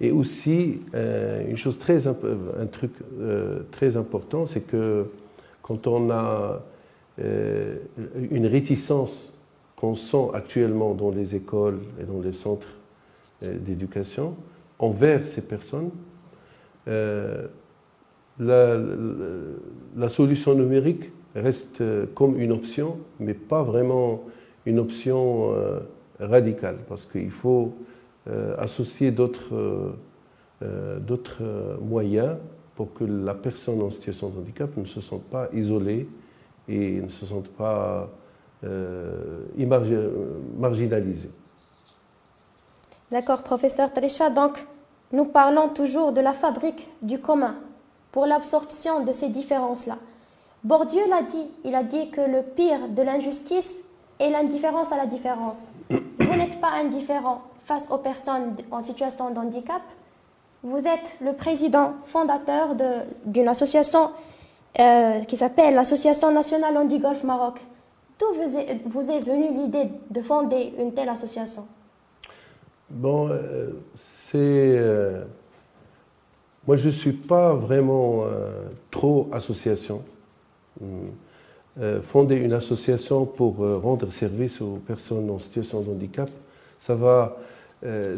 et 0.00 0.10
aussi 0.10 0.80
euh, 0.94 1.48
une 1.48 1.56
chose 1.56 1.78
très 1.78 2.06
un 2.06 2.66
truc 2.70 2.92
euh, 3.20 3.60
très 3.70 3.96
important 3.96 4.46
c'est 4.46 4.60
que 4.60 5.06
quand 5.62 5.86
on 5.86 6.10
a 6.10 6.62
euh, 7.20 7.76
une 8.30 8.46
réticence 8.46 9.32
qu'on 9.76 9.94
sent 9.94 10.30
actuellement 10.34 10.94
dans 10.94 11.12
les 11.12 11.36
écoles 11.36 11.78
et 12.00 12.04
dans 12.04 12.20
les 12.20 12.32
centres 12.32 12.74
euh, 13.44 13.56
d'éducation 13.56 14.34
envers 14.80 15.24
ces 15.24 15.42
personnes. 15.42 15.90
Euh, 16.88 17.46
la, 18.40 20.08
solution 20.08 20.54
numérique 20.54 21.12
reste 21.36 21.84
comme 22.14 22.40
une 22.40 22.50
option, 22.50 22.98
mais 23.20 23.34
pas 23.34 23.62
vraiment 23.62 24.24
une 24.66 24.80
option 24.80 25.54
radicale, 26.18 26.78
parce 26.88 27.06
qu'il 27.06 27.30
faut 27.30 27.74
associer 28.58 29.12
d'autres 29.12 29.52
moyens 31.80 32.36
pour 32.74 32.92
que 32.92 33.04
la 33.04 33.34
personne 33.34 33.80
en 33.82 33.90
situation 33.90 34.30
de 34.30 34.38
handicap 34.40 34.76
ne 34.76 34.84
se 34.84 35.00
sente 35.00 35.22
pas 35.24 35.48
isolée 35.52 36.08
et 36.68 37.00
ne 37.00 37.08
se 37.08 37.26
sentent 37.26 37.48
pas 37.48 38.08
euh, 38.64 39.44
marginalisés. 40.56 41.30
D'accord, 43.10 43.42
professeur 43.42 43.92
Trisha. 43.92 44.30
Donc, 44.30 44.64
nous 45.12 45.26
parlons 45.26 45.68
toujours 45.68 46.12
de 46.12 46.20
la 46.20 46.32
fabrique 46.32 46.88
du 47.02 47.18
commun 47.18 47.56
pour 48.10 48.26
l'absorption 48.26 49.04
de 49.04 49.12
ces 49.12 49.28
différences-là. 49.28 49.98
Bourdieu 50.62 51.02
l'a 51.10 51.22
dit, 51.22 51.46
il 51.64 51.74
a 51.74 51.82
dit 51.82 52.10
que 52.10 52.22
le 52.22 52.42
pire 52.42 52.88
de 52.88 53.02
l'injustice 53.02 53.74
est 54.18 54.30
l'indifférence 54.30 54.92
à 54.92 54.96
la 54.96 55.06
différence. 55.06 55.68
Vous 55.90 56.34
n'êtes 56.34 56.60
pas 56.60 56.70
indifférent 56.70 57.42
face 57.64 57.90
aux 57.90 57.98
personnes 57.98 58.56
en 58.70 58.80
situation 58.80 59.30
de 59.30 59.38
handicap. 59.38 59.82
Vous 60.62 60.86
êtes 60.86 61.18
le 61.20 61.34
président 61.34 61.92
fondateur 62.04 62.74
d'une 63.26 63.48
association 63.48 64.10
euh, 64.80 65.20
qui 65.20 65.36
s'appelle 65.36 65.76
l'Association 65.76 66.32
nationale 66.32 66.76
Handi-Golf 66.76 67.22
Maroc. 67.22 67.60
D'où 68.18 68.26
vous 68.34 69.08
est, 69.08 69.20
venue 69.20 69.56
l'idée 69.56 69.88
de 70.10 70.20
fonder 70.20 70.72
une 70.80 70.92
telle 70.92 71.08
association? 71.08 71.68
Bon, 72.90 73.28
euh, 73.30 73.70
c'est. 73.96 74.34
Euh, 74.34 75.22
moi, 76.66 76.74
je 76.74 76.86
ne 76.88 76.92
suis 76.92 77.12
pas 77.12 77.54
vraiment 77.54 78.24
trop 78.90 79.28
association. 79.32 80.02
fonder 82.02 82.34
une 82.34 82.54
association 82.54 83.26
pour 83.26 83.58
rendre 83.58 84.10
service 84.10 84.60
aux 84.60 84.80
personnes 84.84 85.30
en 85.30 85.38
situation 85.38 85.82
de 85.82 85.90
handicap, 85.90 86.30
ça 86.80 86.94
va, 86.94 87.36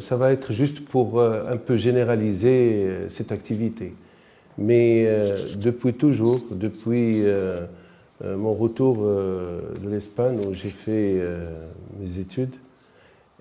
ça 0.01 0.17
va 0.17 0.33
être 0.33 0.53
juste 0.53 0.85
pour 0.87 1.21
un 1.21 1.57
peu 1.57 1.77
généraliser 1.77 3.09
cette 3.09 3.33
activité. 3.33 3.95
Mais 4.59 5.05
euh, 5.07 5.55
depuis 5.57 5.95
toujours, 5.95 6.41
depuis 6.51 7.25
euh, 7.25 7.61
euh, 8.25 8.37
mon 8.37 8.55
retour 8.55 8.97
de 8.97 9.89
l'Espagne 9.89 10.41
où 10.47 10.55
j'ai 10.55 10.71
fait 10.71 11.21
mes 12.01 12.19
études, 12.19 12.55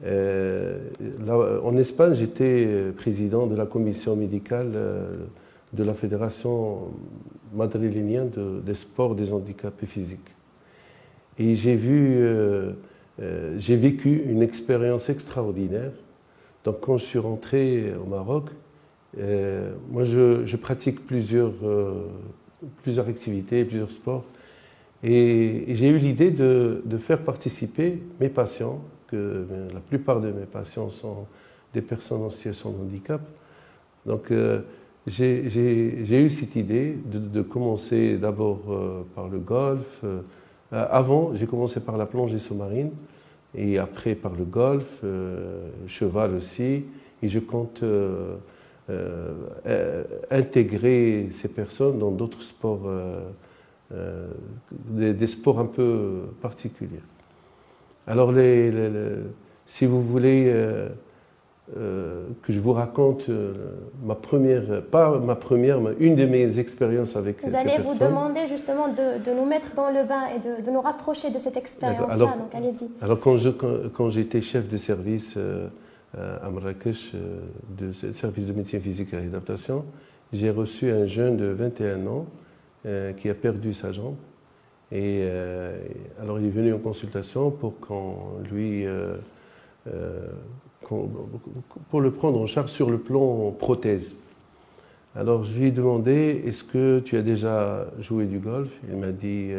en 0.05 1.77
Espagne, 1.77 2.15
j'étais 2.15 2.67
président 2.97 3.47
de 3.47 3.55
la 3.55 3.65
commission 3.65 4.15
médicale 4.15 4.71
de 5.73 5.83
la 5.83 5.93
Fédération 5.93 6.89
madrilène 7.53 8.29
des 8.65 8.75
sports 8.75 9.15
des 9.15 9.31
handicapés 9.31 9.85
physiques. 9.85 10.19
Et 11.39 11.55
j'ai 11.55 11.75
vu, 11.75 12.27
j'ai 13.57 13.77
vécu 13.77 14.23
une 14.27 14.41
expérience 14.41 15.09
extraordinaire. 15.09 15.91
Donc 16.65 16.81
quand 16.81 16.97
je 16.97 17.05
suis 17.05 17.19
rentré 17.19 17.93
au 17.95 18.05
Maroc, 18.05 18.49
euh, 19.19 19.73
moi, 19.89 20.03
je, 20.03 20.55
pratique 20.55 21.05
plusieurs, 21.05 21.53
euh, 21.63 22.07
plusieurs 22.83 23.07
activités, 23.07 23.63
plusieurs 23.63 23.91
sports. 23.91 24.25
Et, 25.03 25.65
j'ai 25.69 25.89
eu 25.89 25.97
l'idée 25.97 26.31
de, 26.31 26.81
faire 26.99 27.19
participer 27.19 28.01
mes 28.19 28.29
patients, 28.29 28.81
que 29.07 29.45
la 29.73 29.79
plupart 29.79 30.19
de 30.19 30.31
mes 30.31 30.45
patients 30.45 30.89
sont 30.89 31.27
des 31.73 31.81
personnes 31.81 32.23
en 32.23 32.29
situation 32.29 32.71
de 32.71 32.77
handicap. 32.81 33.21
Donc, 34.05 34.31
euh, 34.31 34.61
j'ai 35.07 36.19
eu 36.19 36.29
cette 36.29 36.55
idée 36.55 36.97
de, 37.05 37.41
commencer 37.41 38.17
d'abord 38.17 38.61
par 39.13 39.27
le 39.27 39.37
golf. 39.37 40.03
avant, 40.71 41.35
j'ai 41.35 41.45
commencé 41.45 41.79
par 41.79 41.95
la 41.95 42.07
plongée 42.07 42.39
sous-marine 42.39 42.89
et 43.53 43.77
après 43.77 44.15
par 44.15 44.33
le 44.33 44.45
golf, 44.45 45.03
cheval 45.85 46.33
aussi. 46.33 46.85
Et 47.21 47.27
je 47.27 47.37
compte 47.37 47.83
intégrer 50.31 51.29
ces 51.31 51.47
personnes 51.47 51.99
dans 51.99 52.11
d'autres 52.11 52.41
sports, 52.41 52.83
euh, 52.85 54.27
des, 54.89 55.27
sports 55.27 55.59
un 55.59 55.65
peu 55.65 56.23
particuliers. 56.41 57.01
Alors, 58.07 58.31
les, 58.31 58.71
si 59.65 59.85
vous 59.85 60.01
voulez 60.01 60.53
que 61.73 62.53
je 62.53 62.59
vous 62.59 62.73
raconte 62.73 63.29
ma 64.03 64.13
première, 64.15 64.83
pas 64.83 65.17
ma 65.17 65.35
première, 65.35 65.81
mais 65.81 65.91
une 65.99 66.15
de 66.15 66.25
mes 66.25 66.59
expériences 66.59 67.15
avec 67.15 67.43
vous 67.43 67.55
allez 67.55 67.77
vous 67.79 67.97
demander 67.97 68.47
justement 68.47 68.87
de, 68.87 69.31
nous 69.31 69.45
mettre 69.45 69.73
dans 69.73 69.89
le 69.89 70.03
bain 70.03 70.27
et 70.35 70.63
de, 70.63 70.69
nous 70.69 70.81
rapprocher 70.81 71.31
de 71.31 71.39
cette 71.39 71.57
expérience-là, 71.57 72.17
donc 72.17 72.53
allez-y. 72.53 72.89
Alors 73.01 73.19
quand, 73.19 73.37
quand 73.93 74.09
j'étais 74.11 74.41
chef 74.41 74.69
de 74.69 74.77
service 74.77 75.33
euh, 75.37 75.67
à 76.17 76.49
Marrakech, 76.49 77.11
euh, 77.13 77.39
du 77.69 77.93
service 78.13 78.47
de 78.47 78.53
médecine 78.53 78.79
physique 78.79 79.13
et 79.13 79.17
réadaptation, 79.17 79.85
j'ai 80.31 80.49
reçu 80.49 80.89
un 80.89 81.05
jeune 81.05 81.37
de 81.37 81.45
21 81.45 82.07
ans 82.07 82.25
euh, 82.85 83.13
qui 83.13 83.29
a 83.29 83.33
perdu 83.33 83.73
sa 83.73 83.91
jambe. 83.91 84.15
Et 84.91 85.27
alors 86.21 86.39
il 86.39 86.45
est 86.45 86.51
venu 86.51 86.71
en 86.71 86.77
consultation 86.77 87.49
pour 87.49 87.79
qu'on 87.79 88.37
lui 88.49 88.85
pour 91.89 92.01
le 92.01 92.11
prendre 92.11 92.39
en 92.39 92.45
charge 92.45 92.69
sur 92.69 92.91
le 92.91 92.99
plan 92.99 93.51
prothèse. 93.51 94.15
Alors 95.15 95.43
je 95.43 95.57
lui 95.57 95.67
ai 95.67 95.71
demandé 95.71 96.43
est-ce 96.45 96.63
que 96.63 96.99
tu 96.99 97.17
as 97.17 97.23
déjà 97.23 97.87
joué 97.99 98.25
du 98.25 98.37
golf? 98.37 98.69
Il 98.87 98.95
m'a 98.97 99.11
dit 99.11 99.49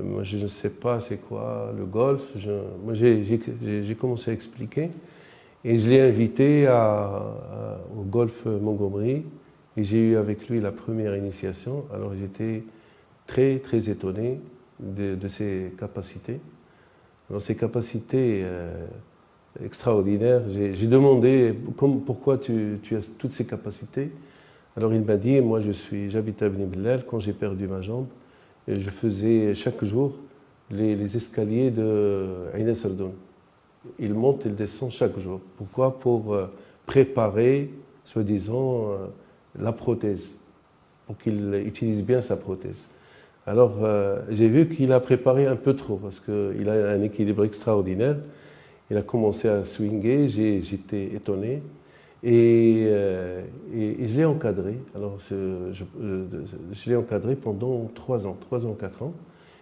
moi 0.00 0.22
je 0.22 0.38
ne 0.38 0.46
sais 0.46 0.70
pas 0.70 1.00
c'est 1.00 1.18
quoi 1.18 1.74
le 1.76 1.84
golf. 1.84 2.22
moi 2.84 2.94
j'ai 2.94 3.96
commencé 3.98 4.30
à 4.30 4.34
expliquer. 4.34 4.90
Et 5.64 5.78
je 5.78 5.88
l'ai 5.88 6.00
invité 6.00 6.68
au 6.68 8.02
golf 8.02 8.46
Montgomery 8.46 9.24
et 9.76 9.84
j'ai 9.84 10.10
eu 10.10 10.16
avec 10.16 10.48
lui 10.48 10.60
la 10.60 10.72
première 10.72 11.16
initiation. 11.16 11.84
Alors 11.92 12.12
j'étais 12.18 12.62
très 13.26 13.58
très 13.58 13.90
étonné 13.90 14.40
de, 14.80 15.28
ses 15.28 15.72
capacités. 15.78 16.40
Ses 17.40 17.56
capacités, 17.56 18.40
euh, 18.42 18.86
extraordinaire. 19.64 20.42
J'ai 20.48 20.86
demandé 20.86 21.54
pourquoi 22.06 22.38
tu, 22.38 22.78
as 22.92 23.10
toutes 23.18 23.32
ces 23.32 23.44
capacités? 23.44 24.10
Alors 24.76 24.94
il 24.94 25.02
m'a 25.02 25.16
dit, 25.16 25.40
moi 25.40 25.60
j'habite 25.60 26.42
à 26.42 26.46
Ibn 26.46 27.00
quand 27.08 27.18
j'ai 27.20 27.32
perdu 27.32 27.66
ma 27.66 27.82
jambe, 27.82 28.06
je 28.68 28.90
faisais 28.90 29.54
chaque 29.54 29.84
jour 29.84 30.16
les, 30.70 31.16
escaliers 31.16 31.70
de 31.70 32.26
Aïna 32.54 32.74
Sardoun. 32.74 33.12
Il 33.98 34.14
monte 34.14 34.46
et 34.46 34.48
il 34.48 34.54
descend 34.54 34.90
chaque 34.90 35.18
jour. 35.18 35.40
Pourquoi 35.56 35.98
Pour 35.98 36.34
euh, 36.34 36.46
préparer, 36.86 37.70
soi-disant, 38.04 38.90
euh, 38.90 39.06
la 39.58 39.72
prothèse, 39.72 40.34
pour 41.06 41.16
qu'il 41.18 41.54
utilise 41.66 42.02
bien 42.02 42.20
sa 42.20 42.36
prothèse. 42.36 42.88
Alors 43.46 43.78
euh, 43.82 44.20
j'ai 44.30 44.48
vu 44.48 44.68
qu'il 44.68 44.92
a 44.92 45.00
préparé 45.00 45.46
un 45.46 45.56
peu 45.56 45.74
trop, 45.74 45.96
parce 45.96 46.20
qu'il 46.20 46.68
a 46.68 46.90
un 46.90 47.02
équilibre 47.02 47.44
extraordinaire. 47.44 48.16
Il 48.90 48.96
a 48.96 49.02
commencé 49.02 49.48
à 49.48 49.64
swinguer, 49.64 50.28
j'étais 50.28 51.04
étonné. 51.14 51.62
Et, 52.24 52.88
je 53.70 54.16
l'ai 54.16 54.24
encadré. 54.24 54.78
Alors, 54.94 55.18
je, 55.20 55.84
l'ai 56.86 56.96
encadré 56.96 57.36
pendant 57.36 57.84
trois 57.94 58.26
ans, 58.26 58.36
trois 58.40 58.64
ans, 58.64 58.72
quatre 58.72 59.02
ans. 59.02 59.12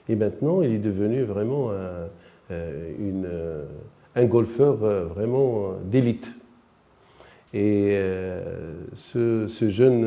Et 0.09 0.15
maintenant, 0.15 0.63
il 0.63 0.71
est 0.71 0.79
devenu 0.79 1.23
vraiment 1.23 1.73
un, 1.73 2.09
euh, 2.51 3.65
un 4.17 4.25
golfeur 4.25 4.83
euh, 4.83 5.05
vraiment 5.05 5.75
d'élite. 5.85 6.33
Et 7.55 7.97
ce, 8.95 9.47
ce, 9.47 9.69
jeune, 9.69 10.07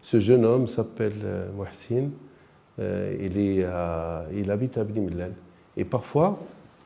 ce 0.00 0.20
jeune 0.20 0.46
homme 0.46 0.66
s'appelle 0.66 1.12
Mohsin. 1.54 2.08
il, 2.78 3.36
est 3.36 3.66
il 4.34 4.50
habite 4.50 4.78
à 4.78 4.84
Bni 4.84 5.10
Et 5.76 5.84
parfois, 5.84 6.38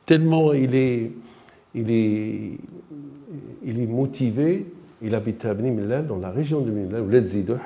tellement 0.04 0.54
il 0.54 0.75
est, 0.75 1.12
il 1.75 1.90
est, 1.90 2.59
il 3.62 3.81
est 3.81 3.87
motivé, 3.87 4.66
il 5.02 5.14
habite 5.14 5.45
à 5.45 5.54
Bni 5.54 5.76
dans 6.09 6.19
la 6.19 6.31
région 6.31 6.62
de 6.62 6.71
Bni 6.73 6.88
ou 6.99 7.57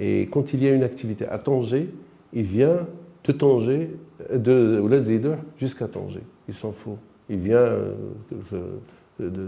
Et 0.00 0.22
quand 0.22 0.54
il 0.54 0.64
y 0.64 0.66
a 0.66 0.72
une 0.72 0.82
activité 0.82 1.26
à 1.28 1.38
Tanger, 1.38 1.88
il 2.32 2.42
vient 2.42 2.86
de 3.22 3.32
Tanger, 3.32 3.90
de 4.34 4.80
Ouled 4.82 5.38
jusqu'à 5.56 5.86
Tanger. 5.86 6.22
Il 6.48 6.54
s'en 6.54 6.72
fout. 6.72 6.98
Il 7.28 7.38
vient 7.38 7.56
euh, 7.56 9.38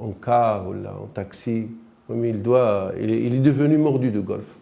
en 0.00 0.10
car 0.12 0.68
ou 0.68 0.72
en 0.72 1.06
taxi. 1.06 1.68
Mais 2.08 2.30
il, 2.30 2.42
doit, 2.42 2.92
il 3.00 3.34
est, 3.36 3.38
devenu 3.38 3.78
mordu 3.78 4.10
de 4.10 4.20
golf. 4.20 4.56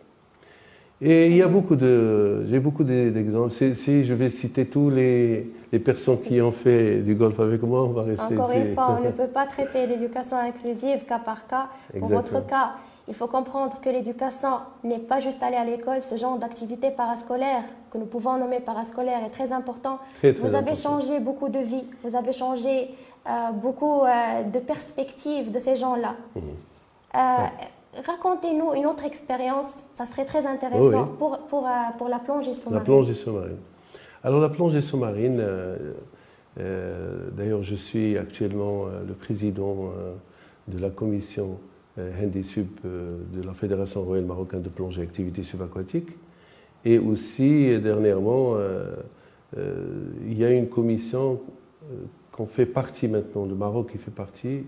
Et 1.01 1.29
il 1.29 1.37
y 1.37 1.43
a 1.43 1.49
beaucoup 1.49 1.77
de, 1.77 2.45
j'ai 2.47 2.59
beaucoup 2.59 2.85
d'exemples. 2.85 3.53
Si, 3.53 4.05
je 4.05 4.15
vais 4.15 4.29
citer 4.29 4.67
tous 4.67 4.91
les, 4.91 5.51
les, 5.73 5.79
personnes 5.79 6.21
qui 6.21 6.41
ont 6.43 6.53
fait 6.53 6.99
du 6.99 7.15
golf 7.15 7.39
avec 7.41 7.63
moi, 7.63 7.85
on 7.85 7.93
va 7.93 8.03
rester 8.03 8.35
Encore 8.35 8.51
une 8.51 8.75
fois, 8.75 8.99
on 9.01 9.05
ne 9.07 9.11
peut 9.13 9.33
pas 9.33 9.47
traiter 9.47 9.87
l'éducation 9.87 10.37
inclusive 10.37 11.05
cas 11.07 11.21
par 11.21 11.47
cas. 11.47 11.69
Pour 11.99 12.09
votre 12.09 12.47
cas, 12.47 12.73
il 13.09 13.15
faut 13.15 13.27
comprendre 13.27 13.81
que 13.81 13.89
l'éducation 13.89 14.59
n'est 14.85 14.99
pas 14.99 15.19
juste 15.21 15.43
aller 15.43 15.57
à 15.57 15.65
l'école, 15.65 16.03
ce 16.03 16.17
genre 16.17 16.39
d'activité 16.39 16.91
parascolaire 16.91 17.63
que 17.91 17.97
nous 17.97 18.05
pouvons 18.05 18.37
nommer 18.37 18.61
parascolaire 18.61 19.25
est 19.25 19.31
très 19.31 19.51
important. 19.51 19.99
vous 20.23 20.55
avez 20.55 20.75
changé 20.75 21.19
beaucoup 21.19 21.49
de 21.49 21.59
vie, 21.59 21.85
vous 22.05 22.15
avez 22.15 22.33
changé 22.33 22.91
euh, 23.27 23.51
beaucoup 23.53 24.03
euh, 24.03 24.43
de 24.43 24.59
perspectives 24.59 25.51
de 25.51 25.59
ces 25.59 25.77
gens-là. 25.77 26.17
Mhm. 26.37 26.43
Euh, 27.15 28.01
racontez-nous 28.07 28.75
une 28.75 28.87
autre 28.87 29.07
expérience, 29.07 29.67
ça 29.95 30.05
serait 30.05 30.27
très 30.27 30.47
intéressant 30.47 31.07
Pour, 31.19 31.39
pour, 31.49 31.67
pour, 31.97 32.09
la 32.09 32.19
plongée 32.19 32.55
sous-marine. 32.55 32.79
La 32.79 32.85
plongée 32.85 33.15
sous-marine. 33.15 33.57
Alors 34.23 34.41
la 34.41 34.51
plongée 34.51 34.83
sous-marine, 34.83 35.43
d'ailleurs 36.57 37.63
je 37.63 37.75
suis 37.75 38.19
actuellement 38.19 38.85
le 39.07 39.15
président 39.15 39.91
de 40.67 40.79
la 40.79 40.91
commission 40.91 41.59
Sub 42.43 42.67
euh, 42.85 43.19
de 43.33 43.43
la 43.43 43.53
Fédération 43.53 44.03
royale 44.03 44.27
marocaine 44.27 44.63
de 44.63 44.69
plongée 44.69 45.01
et 45.03 45.05
activités 45.05 45.43
subaquatiques. 45.43 46.11
Et 46.85 46.99
aussi, 46.99 47.79
dernièrement, 47.81 48.55
euh, 48.55 48.95
euh, 49.57 50.11
il 50.27 50.39
y 50.39 50.45
a 50.45 50.51
une 50.51 50.69
commission 50.69 51.41
qu'on 52.33 52.47
fait 52.47 52.67
partie 52.67 53.09
maintenant, 53.09 53.47
le 53.47 53.55
Maroc 53.55 53.91
qui 53.93 53.99
fait 53.99 54.11
partie 54.11 54.65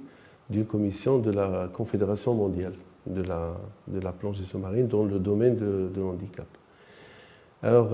d'une 0.49 0.65
commission 0.65 1.19
de 1.19 1.31
la 1.31 1.71
Confédération 1.73 2.35
mondiale 2.35 2.73
de 3.07 3.23
la, 3.23 3.55
de 3.87 4.01
la 4.01 4.13
plongée 4.13 4.45
sous-marine 4.45 4.89
dans 4.89 5.05
le 5.05 5.19
domaine 5.19 5.57
de, 5.57 5.91
de 5.95 6.01
l'handicap. 6.01 6.47
Alors, 7.63 7.91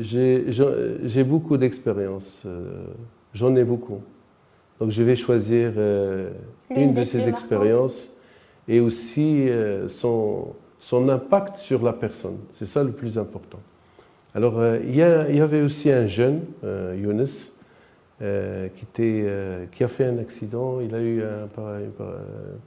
j'ai 0.00 1.24
beaucoup 1.24 1.56
d'expérience, 1.56 2.46
j'en 3.32 3.56
ai 3.56 3.64
beaucoup. 3.64 4.02
Donc, 4.78 4.90
je 4.90 5.02
vais 5.02 5.16
choisir 5.16 5.72
une 6.76 6.92
de 6.92 7.04
ces 7.04 7.28
expériences 7.28 8.12
et 8.68 8.80
aussi 8.80 9.48
euh, 9.48 9.88
son, 9.88 10.54
impact 11.08 11.56
sur 11.56 11.82
la 11.82 11.92
personne. 11.92 12.36
C'est 12.52 12.66
ça 12.66 12.84
le 12.84 12.92
plus 12.92 13.18
important. 13.18 13.58
Alors, 14.34 14.60
euh, 14.60 14.78
il 14.84 14.94
y, 14.94 15.02
avait 15.02 15.62
aussi 15.62 15.90
un 15.90 16.06
jeune, 16.06 16.42
euh, 16.62 16.94
Younes, 17.00 17.26
qui, 18.20 19.84
a 19.84 19.88
fait 19.88 20.04
un 20.04 20.18
accident. 20.18 20.80
Il 20.80 20.94
a 20.94 21.00
eu 21.00 21.22
un 21.22 21.48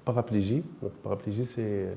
paraplégie. 0.03 0.63
Paraplégie, 1.03 1.45
c'est. 1.45 1.87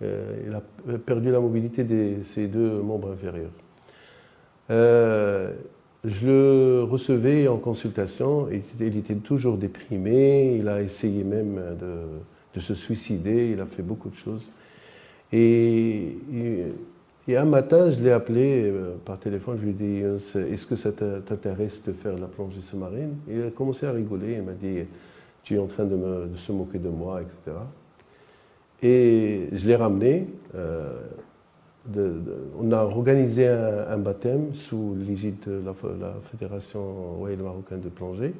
il 0.00 0.54
a 0.54 0.62
perdu 0.98 1.30
la 1.30 1.38
mobilité 1.38 1.84
de 1.84 2.22
ses 2.22 2.48
deux 2.48 2.80
membres 2.82 3.12
inférieurs. 3.12 3.52
je 4.70 6.26
le 6.26 6.82
recevais 6.82 7.46
en 7.46 7.58
consultation. 7.58 8.48
il 8.80 8.96
était 8.96 9.14
toujours 9.16 9.58
déprimé. 9.58 10.56
Il 10.56 10.68
a 10.68 10.80
essayé 10.80 11.24
même 11.24 11.60
de 11.78 12.06
de 12.54 12.60
se 12.60 12.74
suicider, 12.74 13.50
il 13.50 13.60
a 13.60 13.66
fait 13.66 13.82
beaucoup 13.82 14.08
de 14.08 14.16
choses. 14.16 14.50
Et, 15.32 16.16
un 17.28 17.44
matin, 17.44 17.90
je 17.90 18.00
l'ai 18.00 18.12
appelé 18.12 18.64
euh, 18.64 18.94
par 19.04 19.18
téléphone, 19.18 19.58
je 19.58 19.64
lui 19.64 19.70
ai 19.70 19.72
dit 19.72 20.02
Est-ce 20.52 20.66
que 20.66 20.76
ça 20.76 20.92
t'intéresse 20.92 21.82
de 21.84 21.92
faire 21.92 22.16
la 22.18 22.26
plongée 22.26 22.60
sous-marine? 22.60 23.16
Il 23.28 23.42
a 23.42 23.50
commencé 23.50 23.86
à 23.86 23.92
rigoler, 23.92 24.34
il 24.34 24.42
m'a 24.42 24.52
dit 24.52 24.84
Tu 25.42 25.54
es 25.54 25.58
en 25.58 25.66
train 25.66 25.84
de, 25.84 26.28
se 26.36 26.52
moquer 26.52 26.78
de 26.78 26.90
moi, 26.90 27.22
etc. 27.22 27.56
Et 28.82 29.48
je 29.52 29.66
l'ai 29.66 29.76
ramené. 29.76 30.28
Euh, 30.54 31.00
on 32.58 32.72
a 32.72 32.78
organisé 32.78 33.46
un, 33.46 33.98
baptême 33.98 34.54
sous 34.54 34.96
l'égide 35.06 35.36
de 35.46 35.60
la, 35.64 36.14
Fédération 36.30 36.80
royale 37.18 37.42
marocaine 37.42 37.80
de 37.80 37.88
plongée. 37.88 38.32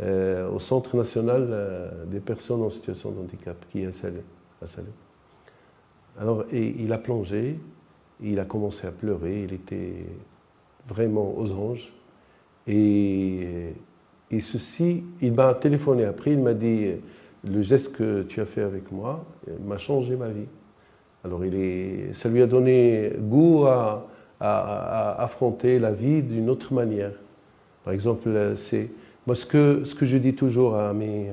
Euh, 0.00 0.50
au 0.50 0.58
Centre 0.58 0.96
national 0.96 1.46
euh, 1.50 2.04
des 2.06 2.18
personnes 2.18 2.62
en 2.62 2.68
situation 2.68 3.12
de 3.12 3.20
handicap, 3.20 3.56
qui 3.70 3.82
est 3.82 3.86
à 3.86 3.92
Salé. 3.92 4.88
Alors, 6.18 6.44
et 6.50 6.74
il 6.80 6.92
a 6.92 6.98
plongé, 6.98 7.60
il 8.20 8.40
a 8.40 8.44
commencé 8.44 8.88
à 8.88 8.90
pleurer, 8.90 9.44
il 9.44 9.52
était 9.52 10.06
vraiment 10.88 11.38
aux 11.38 11.52
anges. 11.52 11.92
Et, 12.66 13.72
et 14.30 14.40
ceci, 14.40 15.04
il 15.20 15.32
m'a 15.32 15.54
téléphoné 15.54 16.04
après, 16.04 16.32
il 16.32 16.40
m'a 16.40 16.54
dit 16.54 16.88
le 17.44 17.62
geste 17.62 17.92
que 17.92 18.22
tu 18.22 18.40
as 18.40 18.46
fait 18.46 18.62
avec 18.62 18.90
moi 18.90 19.24
m'a 19.64 19.78
changé 19.78 20.16
ma 20.16 20.28
vie. 20.28 20.48
Alors, 21.24 21.44
il 21.44 21.54
est, 21.54 22.12
ça 22.14 22.28
lui 22.28 22.42
a 22.42 22.46
donné 22.46 23.12
goût 23.18 23.64
à, 23.66 24.08
à 24.40 25.22
affronter 25.22 25.78
la 25.78 25.92
vie 25.92 26.22
d'une 26.22 26.50
autre 26.50 26.74
manière. 26.74 27.12
Par 27.84 27.92
exemple, 27.92 28.54
c'est 28.56 28.90
moi, 29.26 29.34
ce 29.34 29.46
que, 29.46 29.82
je 30.02 30.18
dis 30.18 30.34
toujours 30.34 30.76
à 30.76 30.92
mes, 30.92 31.30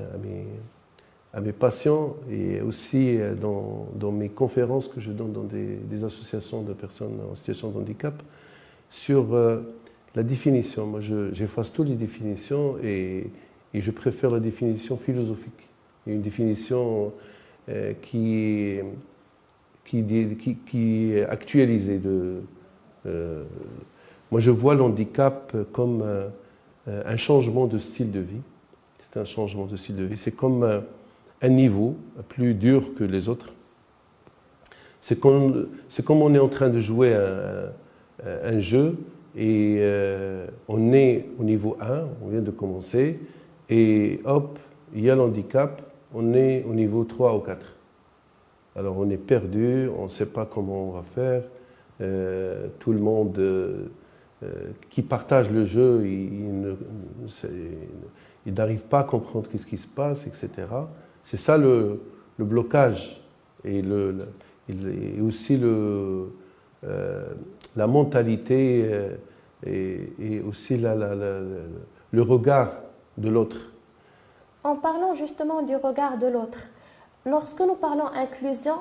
patients 1.58 2.16
et 2.30 2.60
aussi 2.60 3.18
dans, 3.40 3.88
dans, 3.94 4.12
mes 4.12 4.28
conférences 4.28 4.88
que 4.88 5.00
je 5.00 5.12
donne 5.12 5.32
dans 5.32 5.44
des, 5.44 6.04
associations 6.04 6.62
de 6.62 6.72
personnes 6.72 7.18
en 7.30 7.34
situation 7.34 7.70
de 7.70 7.78
handicap, 7.78 8.22
sur 8.92 9.34
euh, 9.34 9.60
la 10.14 10.22
définition. 10.22 10.86
Moi, 10.86 11.00
j'efface 11.00 11.72
toutes 11.72 11.88
les 11.88 11.96
définitions 11.96 12.76
et, 12.82 13.30
je 13.74 13.90
préfère 13.90 14.30
la 14.30 14.40
définition 14.40 14.98
philosophique. 14.98 15.66
Une 16.06 16.20
définition 16.20 17.10
euh, 17.70 17.94
qui, 18.02 18.78
est 19.94 21.24
actualisée. 21.24 22.00
Euh, 23.06 23.44
moi, 24.30 24.40
je 24.40 24.50
vois 24.50 24.74
l'handicap 24.74 25.56
comme 25.72 26.02
euh, 26.02 26.28
un 26.86 27.16
changement 27.16 27.66
de 27.66 27.78
style 27.78 28.10
de 28.10 28.20
vie. 28.20 28.40
C'est 28.98 29.20
un 29.20 29.24
changement 29.24 29.66
de 29.66 29.76
style 29.76 29.96
de 29.96 30.04
vie. 30.04 30.16
C'est 30.16 30.34
comme 30.34 30.62
euh, 30.62 30.80
un, 31.42 31.48
niveau 31.48 31.96
plus 32.28 32.54
dur 32.54 32.94
que 32.94 33.04
les 33.04 33.28
autres. 33.28 33.52
C'est 35.00 35.18
comme, 35.18 35.68
comme, 36.04 36.22
on 36.22 36.32
est 36.34 36.38
en 36.38 36.48
train 36.48 36.68
de 36.68 36.78
jouer 36.78 37.14
un, 37.14 38.60
jeu 38.60 38.96
et 39.36 39.78
euh, 39.80 40.46
on 40.68 40.92
est 40.92 41.26
au 41.40 41.44
niveau 41.44 41.76
1, 41.80 42.04
on 42.24 42.28
vient 42.28 42.40
de 42.40 42.52
commencer, 42.52 43.18
et 43.68 44.20
hop, 44.24 44.60
il 44.94 45.04
y 45.04 45.10
a 45.10 45.16
l'handicap, 45.16 45.82
on 46.14 46.34
est 46.34 46.64
au 46.68 46.72
niveau 46.72 47.02
3 47.02 47.34
ou 47.36 47.40
4. 47.40 47.58
Alors 48.76 48.96
on 48.96 49.10
est 49.10 49.16
perdu, 49.16 49.88
on 49.98 50.04
ne 50.04 50.08
sait 50.08 50.26
pas 50.26 50.46
comment 50.46 50.90
on 50.90 50.92
va 50.92 51.02
faire, 51.02 51.42
tout 52.78 52.92
le 52.92 53.00
monde 53.00 53.90
qui 54.90 55.02
partagent 55.02 55.50
le 55.50 55.64
jeu, 55.64 56.06
ils, 56.06 56.76
n'arrivent 58.46 58.84
pas 58.84 59.00
à 59.00 59.04
comprendre 59.04 59.48
ce 59.56 59.66
qui 59.66 59.78
se 59.78 59.86
passe, 59.86 60.26
etc. 60.26 60.48
C'est 61.22 61.36
ça 61.36 61.56
le, 61.56 62.00
blocage 62.38 63.22
et, 63.64 63.82
le, 63.82 64.16
aussi 65.22 65.56
le, 65.56 66.32
la 66.82 67.86
mentalité 67.86 68.90
et, 69.66 70.42
aussi 70.46 70.76
le 70.76 72.22
regard 72.22 72.72
de 73.18 73.28
l'autre. 73.28 73.72
En 74.64 74.76
parlant 74.76 75.14
justement 75.14 75.62
du 75.62 75.76
regard 75.76 76.18
de 76.18 76.26
l'autre, 76.26 76.58
lorsque 77.26 77.60
nous 77.60 77.74
parlons 77.74 78.06
inclusion, 78.06 78.76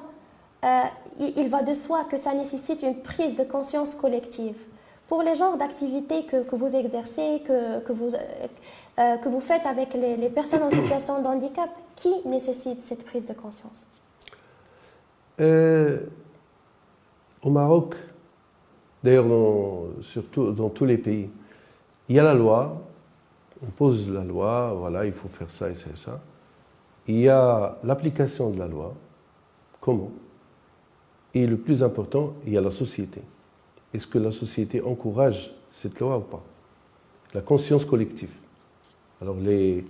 euh, 0.64 0.82
il 1.20 1.50
va 1.50 1.64
de 1.64 1.74
soi 1.74 2.04
que 2.04 2.18
ça 2.18 2.34
nécessite 2.34 2.84
une 2.84 3.02
prise 3.02 3.36
de 3.36 3.44
conscience 3.44 3.96
collective. 3.96 4.56
Pour 5.12 5.24
les 5.24 5.36
genres 5.36 5.58
d'activités 5.58 6.24
que, 6.24 6.42
que, 6.44 6.56
vous 6.56 6.74
exercez, 6.74 7.42
que, 7.46 7.82
que 7.82 7.92
vous, 7.92 8.16
euh, 8.16 9.18
que 9.18 9.28
vous 9.28 9.42
faites 9.42 9.66
avec 9.66 9.94
les, 9.94 10.30
personnes 10.30 10.64
en 10.64 10.70
situation 10.70 11.22
de 11.22 11.28
handicap, 11.28 11.70
qui 11.98 12.26
nécessite 12.26 12.80
cette 12.80 13.04
prise 13.04 13.26
de 13.26 13.34
conscience? 13.34 13.86
Euh, 15.42 16.00
Au 17.44 17.50
Maroc, 17.50 17.96
d'ailleurs 19.04 19.26
surtout 20.00 20.54
dans 20.54 20.70
tous 20.70 20.86
les 20.86 20.98
pays, 20.98 21.30
il 22.08 22.16
y 22.16 22.20
a 22.20 22.24
la 22.24 22.34
loi, 22.34 22.82
on 23.62 23.70
pose 23.70 24.10
la 24.10 24.24
loi, 24.24 24.74
voilà, 24.78 25.06
il 25.06 25.12
faut 25.12 25.28
faire 25.28 25.52
ça 25.52 25.70
et 25.70 25.76
c'est 25.76 25.98
ça. 25.98 26.22
Il 27.10 27.20
y 27.20 27.28
a 27.28 27.78
l'application 27.84 28.50
de 28.50 28.60
la 28.60 28.68
loi, 28.70 28.94
comment? 29.82 30.12
Et 31.34 31.46
le 31.46 31.58
plus 31.58 31.84
important, 31.84 32.32
il 32.46 32.54
y 32.54 32.58
a 32.58 32.62
la 32.62 32.72
société. 32.72 33.22
Est-ce 33.94 34.08
que 34.08 34.18
la 34.18 34.32
société 34.32 34.82
encourage 34.82 35.54
cette 35.72 36.00
loi 36.00 36.18
ou 36.18 36.22
pas? 36.22 36.44
La 37.34 37.42
conscience 37.42 37.86
collective. 37.86 38.32
Alors, 39.22 39.38
il 39.40 39.84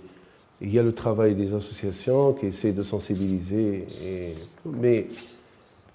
y 0.62 0.78
a 0.78 0.82
le 0.82 0.92
travail 0.92 1.34
des 1.34 1.54
associations 1.54 2.34
qui 2.34 2.46
essaient 2.46 2.72
de 2.72 2.82
sensibiliser, 2.82 3.86
mais 4.64 5.08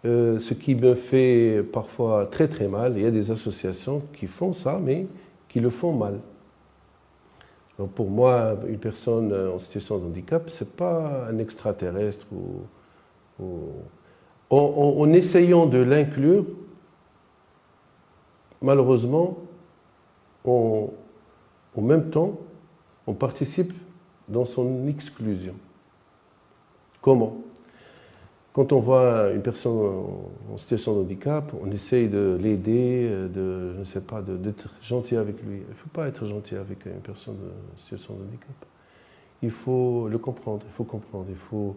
euh, 0.05 0.39
ce 0.39 0.53
qui 0.53 0.75
me 0.75 0.95
fait 0.95 1.63
parfois 1.71 2.25
très 2.25 2.47
très 2.47 2.67
mal, 2.67 2.93
il 2.97 3.03
y 3.03 3.05
a 3.05 3.11
des 3.11 3.31
associations 3.31 4.01
qui 4.13 4.27
font 4.27 4.53
ça, 4.53 4.79
mais 4.83 5.07
qui 5.47 5.59
le 5.59 5.69
font 5.69 5.93
mal 5.93 6.19
pour 7.85 8.09
moi, 8.09 8.57
une 8.67 8.79
personne 8.79 9.33
en 9.33 9.59
situation 9.59 9.99
de 9.99 10.05
handicap, 10.05 10.49
ce 10.49 10.63
n'est 10.63 10.69
pas 10.69 11.27
un 11.29 11.37
extraterrestre. 11.37 12.25
En, 14.49 15.13
essayant 15.13 15.67
de 15.67 15.77
l'inclure, 15.77 16.45
malheureusement, 18.61 19.37
en 20.45 20.91
même 21.81 22.09
temps, 22.09 22.37
on 23.05 23.13
participe 23.13 23.73
dans 24.27 24.45
son 24.45 24.87
exclusion. 24.87 25.55
Comment? 27.01 27.37
Quand 28.53 28.71
on 28.71 28.79
voit 28.79 29.29
une 29.33 29.41
personne 29.41 29.77
en 30.51 30.57
situation 30.57 30.95
de 30.95 31.01
handicap, 31.01 31.53
on 31.61 31.69
essaye 31.71 32.07
de 32.07 32.37
l'aider, 32.41 33.07
de, 33.07 33.73
je 33.73 33.79
ne 33.79 33.83
sais 33.83 34.01
pas, 34.01 34.21
d'être 34.21 34.69
gentil 34.81 35.15
avec 35.15 35.41
lui. 35.43 35.57
Il 35.57 35.69
ne 35.69 35.75
faut 35.75 35.89
pas 35.89 36.07
être 36.07 36.25
gentil 36.25 36.55
avec 36.55 36.85
une 36.85 37.01
personne 37.01 37.35
en 37.35 37.77
situation 37.77 38.15
de 38.15 38.23
handicap. 38.23 38.65
Il 39.43 39.51
faut 39.51 40.07
le 40.09 40.17
comprendre, 40.17 40.65
il 40.67 40.73
faut 40.73 40.85
comprendre, 40.85 41.27
il 41.29 41.35
faut 41.35 41.75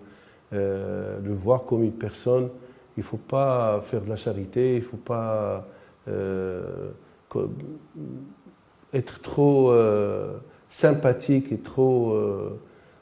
euh, 0.55 1.21
le 1.21 1.35
voir 1.35 1.65
comme 1.65 1.85
une 1.85 1.93
personne. 1.93 2.49
Il 2.97 3.01
ne 3.01 3.05
faut 3.05 3.19
pas 3.19 3.81
faire 3.83 4.01
de 4.01 4.09
la 4.09 4.17
charité, 4.17 4.77
il 4.77 4.81
ne 4.81 4.85
faut 4.85 4.97
pas 4.97 5.67
être 8.93 9.21
trop 9.23 9.71
euh, 9.71 10.39
sympathique 10.69 11.53
et 11.53 11.59
trop 11.59 12.17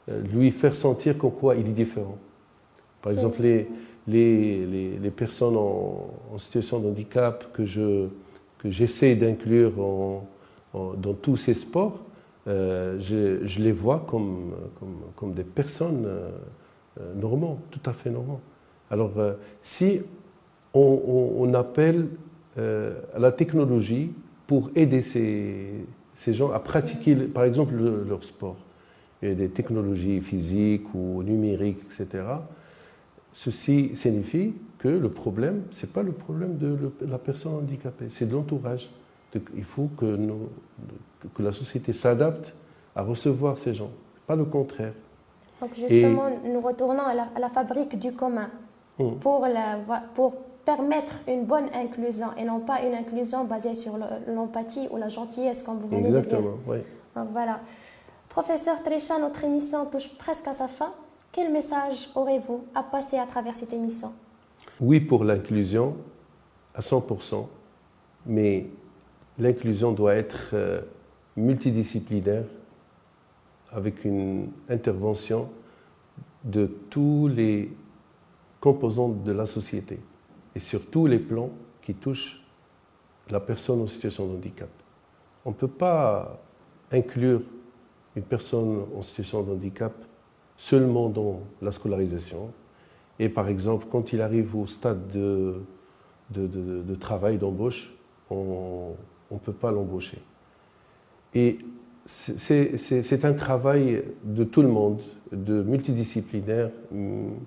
lui 0.07 0.51
faire 0.51 0.75
sentir 0.75 1.17
qu'en 1.17 1.29
quoi 1.29 1.55
il 1.55 1.67
est 1.67 1.71
différent. 1.71 2.17
Par 3.01 3.11
exemple, 3.11 3.41
les, 3.41 3.67
les, 4.07 4.65
les, 4.97 5.11
personnes 5.11 5.55
en, 5.55 6.37
situation 6.37 6.79
de 6.79 6.87
handicap 6.87 7.51
que, 7.53 7.65
je, 7.65 8.07
que 8.57 8.69
j'essaie 8.69 9.15
d'inclure 9.15 9.71
dans 10.73 11.13
tous 11.21 11.37
ces 11.37 11.53
sports, 11.53 12.01
euh, 12.49 12.97
je, 12.99 13.45
je, 13.45 13.61
les 13.61 13.71
vois 13.71 14.03
comme, 14.07 14.53
comme, 14.79 15.01
comme 15.15 15.33
des 15.33 15.43
personnes 15.43 16.05
euh, 16.05 16.29
euh 16.99 17.13
normales, 17.13 17.57
tout 17.69 17.81
à 17.85 17.93
fait 17.93 18.09
normales. 18.09 18.39
Alors, 18.89 19.11
euh, 19.17 19.33
si 19.61 20.01
on, 20.73 21.35
on, 21.37 21.53
appelle 21.53 22.07
la 22.57 23.31
technologie 23.31 24.11
pour 24.47 24.69
aider 24.75 25.01
ces, 25.01 25.85
ces 26.13 26.33
gens 26.33 26.51
à 26.51 26.59
pratiquer, 26.59 27.15
par 27.15 27.45
exemple, 27.45 27.75
leur 27.75 28.23
sport, 28.23 28.57
a 29.23 29.33
des 29.33 29.49
technologies 29.49 30.21
physiques 30.21 30.93
ou 30.93 31.23
numériques, 31.23 31.79
etc., 31.85 32.23
Ceci 33.31 33.91
signifie 33.95 34.53
que 34.79 34.87
le 34.87 35.09
problème, 35.09 35.63
ce 35.71 35.85
n'est 35.85 35.91
pas 35.91 36.01
le 36.01 36.11
problème 36.11 36.57
de 36.57 36.91
la 37.05 37.19
personne 37.19 37.53
handicapée, 37.53 38.07
c'est 38.09 38.25
de 38.25 38.33
l'entourage. 38.33 38.89
Il 39.55 39.63
faut 39.63 39.89
que, 39.95 40.17
que, 41.35 41.43
la 41.43 41.51
société 41.51 41.93
s'adapte 41.93 42.55
à 42.95 43.03
recevoir 43.03 43.59
ces 43.59 43.75
gens, 43.75 43.91
pas 44.25 44.35
le 44.35 44.45
contraire. 44.45 44.93
Donc 45.61 45.69
justement, 45.77 46.29
nous 46.43 46.59
retournons 46.59 47.03
à 47.03 47.13
la, 47.13 47.49
fabrique 47.49 47.99
du 47.99 48.13
commun 48.13 48.49
hum. 48.97 49.19
pour, 49.19 49.45
la, 49.45 49.77
pour 50.15 50.33
permettre 50.65 51.13
une 51.27 51.45
bonne 51.45 51.67
inclusion 51.73 52.27
et 52.37 52.43
non 52.43 52.59
pas 52.59 52.81
une 52.81 52.93
inclusion 52.93 53.45
basée 53.45 53.75
sur 53.75 53.97
l'empathie 54.27 54.87
ou 54.91 54.97
la 54.97 55.09
gentillesse, 55.09 55.63
comme 55.63 55.79
vous 55.79 55.87
venez 55.87 56.09
de 56.09 56.19
dire. 56.19 56.39
Oui. 56.67 56.77
Donc 57.15 57.29
voilà. 57.31 57.59
Professeur 58.29 58.83
Trécha, 58.83 59.17
notre 59.19 59.43
émission 59.43 59.85
touche 59.85 60.09
presque 60.17 60.47
à 60.47 60.53
sa 60.53 60.67
fin. 60.67 60.93
Quel 61.31 61.51
message 61.51 62.09
aurez-vous 62.15 62.63
à 62.75 62.83
passer 62.83 63.17
à 63.17 63.25
travers 63.25 63.55
cette 63.55 63.73
émission? 63.73 64.13
Oui 64.79 64.99
pour 64.99 65.23
l'inclusion 65.23 65.95
à 66.73 66.81
100%, 66.81 67.47
mais 68.25 68.67
l'inclusion 69.37 69.91
doit 69.91 70.15
être 70.15 70.51
euh, 70.53 70.81
multidisciplinaire 71.35 72.45
avec 73.71 74.05
une 74.05 74.49
intervention 74.69 75.49
de 76.43 76.65
tous 76.89 77.27
les 77.27 77.71
composants 78.59 79.09
de 79.09 79.31
la 79.31 79.45
société 79.45 79.99
et 80.59 80.61
sur 80.61 80.85
tous 80.87 81.07
les 81.07 81.19
plans 81.19 81.51
qui 81.81 81.93
touchent 81.93 82.43
la 83.29 83.39
personne 83.39 83.81
en 83.81 83.87
situation 83.87 84.27
de 84.27 84.33
handicap. 84.33 84.67
On 85.45 85.51
ne 85.51 85.55
peut 85.55 85.69
pas 85.69 86.37
inclure 86.91 87.41
une 88.13 88.23
personne 88.23 88.83
en 88.93 89.01
situation 89.01 89.41
de 89.41 89.53
handicap 89.53 89.93
seulement 90.57 91.07
dans 91.07 91.39
la 91.61 91.71
scolarisation. 91.71 92.51
Et 93.19 93.29
par 93.29 93.47
exemple, 93.47 93.85
quand 93.89 94.11
il 94.11 94.19
arrive 94.19 94.53
au 94.53 94.65
stade 94.65 95.07
de, 95.07 95.61
de, 96.29 96.95
travail, 96.95 97.37
d'embauche, 97.37 97.93
on 98.29 98.95
ne 99.31 99.37
peut 99.37 99.53
pas 99.53 99.71
l'embaucher. 99.71 100.19
Et 101.33 101.59
c'est 102.05 103.23
un 103.23 103.33
travail 103.33 104.03
de 104.25 104.43
tout 104.43 104.61
le 104.61 104.67
monde, 104.67 104.99
de 105.31 105.63
multidisciplinaire, 105.63 106.69
hum, 106.91 107.37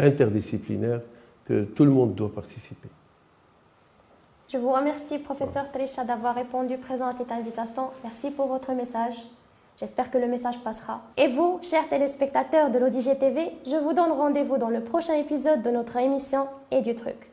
interdisciplinaire, 0.00 1.02
que 1.46 1.64
tout 1.64 1.84
le 1.84 1.90
monde 1.90 2.14
doit 2.14 2.32
participer. 2.32 2.88
Je 4.48 4.58
vous 4.58 4.70
remercie, 4.70 5.18
professeur 5.18 5.70
Trisha, 5.72 6.04
d'avoir 6.04 6.34
répondu 6.34 6.78
présent 6.78 7.06
à 7.06 7.12
cette 7.12 7.32
invitation. 7.32 7.90
Merci 8.04 8.30
pour 8.30 8.46
votre 8.46 8.72
message. 8.72 9.14
J'espère 9.78 10.10
que 10.10 10.18
le 10.18 10.28
message 10.28 10.58
passera. 10.60 11.02
Et 11.16 11.28
vous, 11.28 11.58
chers 11.62 11.88
téléspectateurs 11.88 12.70
de 12.70 12.78
l'ODG 12.78 13.18
TV, 13.18 13.50
je 13.66 13.76
vous 13.76 13.92
donne 13.92 14.12
rendez-vous 14.12 14.56
dans 14.56 14.70
le 14.70 14.82
prochain 14.82 15.14
épisode 15.14 15.62
de 15.62 15.70
notre 15.70 15.96
émission 15.96 16.46
Et 16.70 16.80
du 16.80 16.94
truc. 16.94 17.30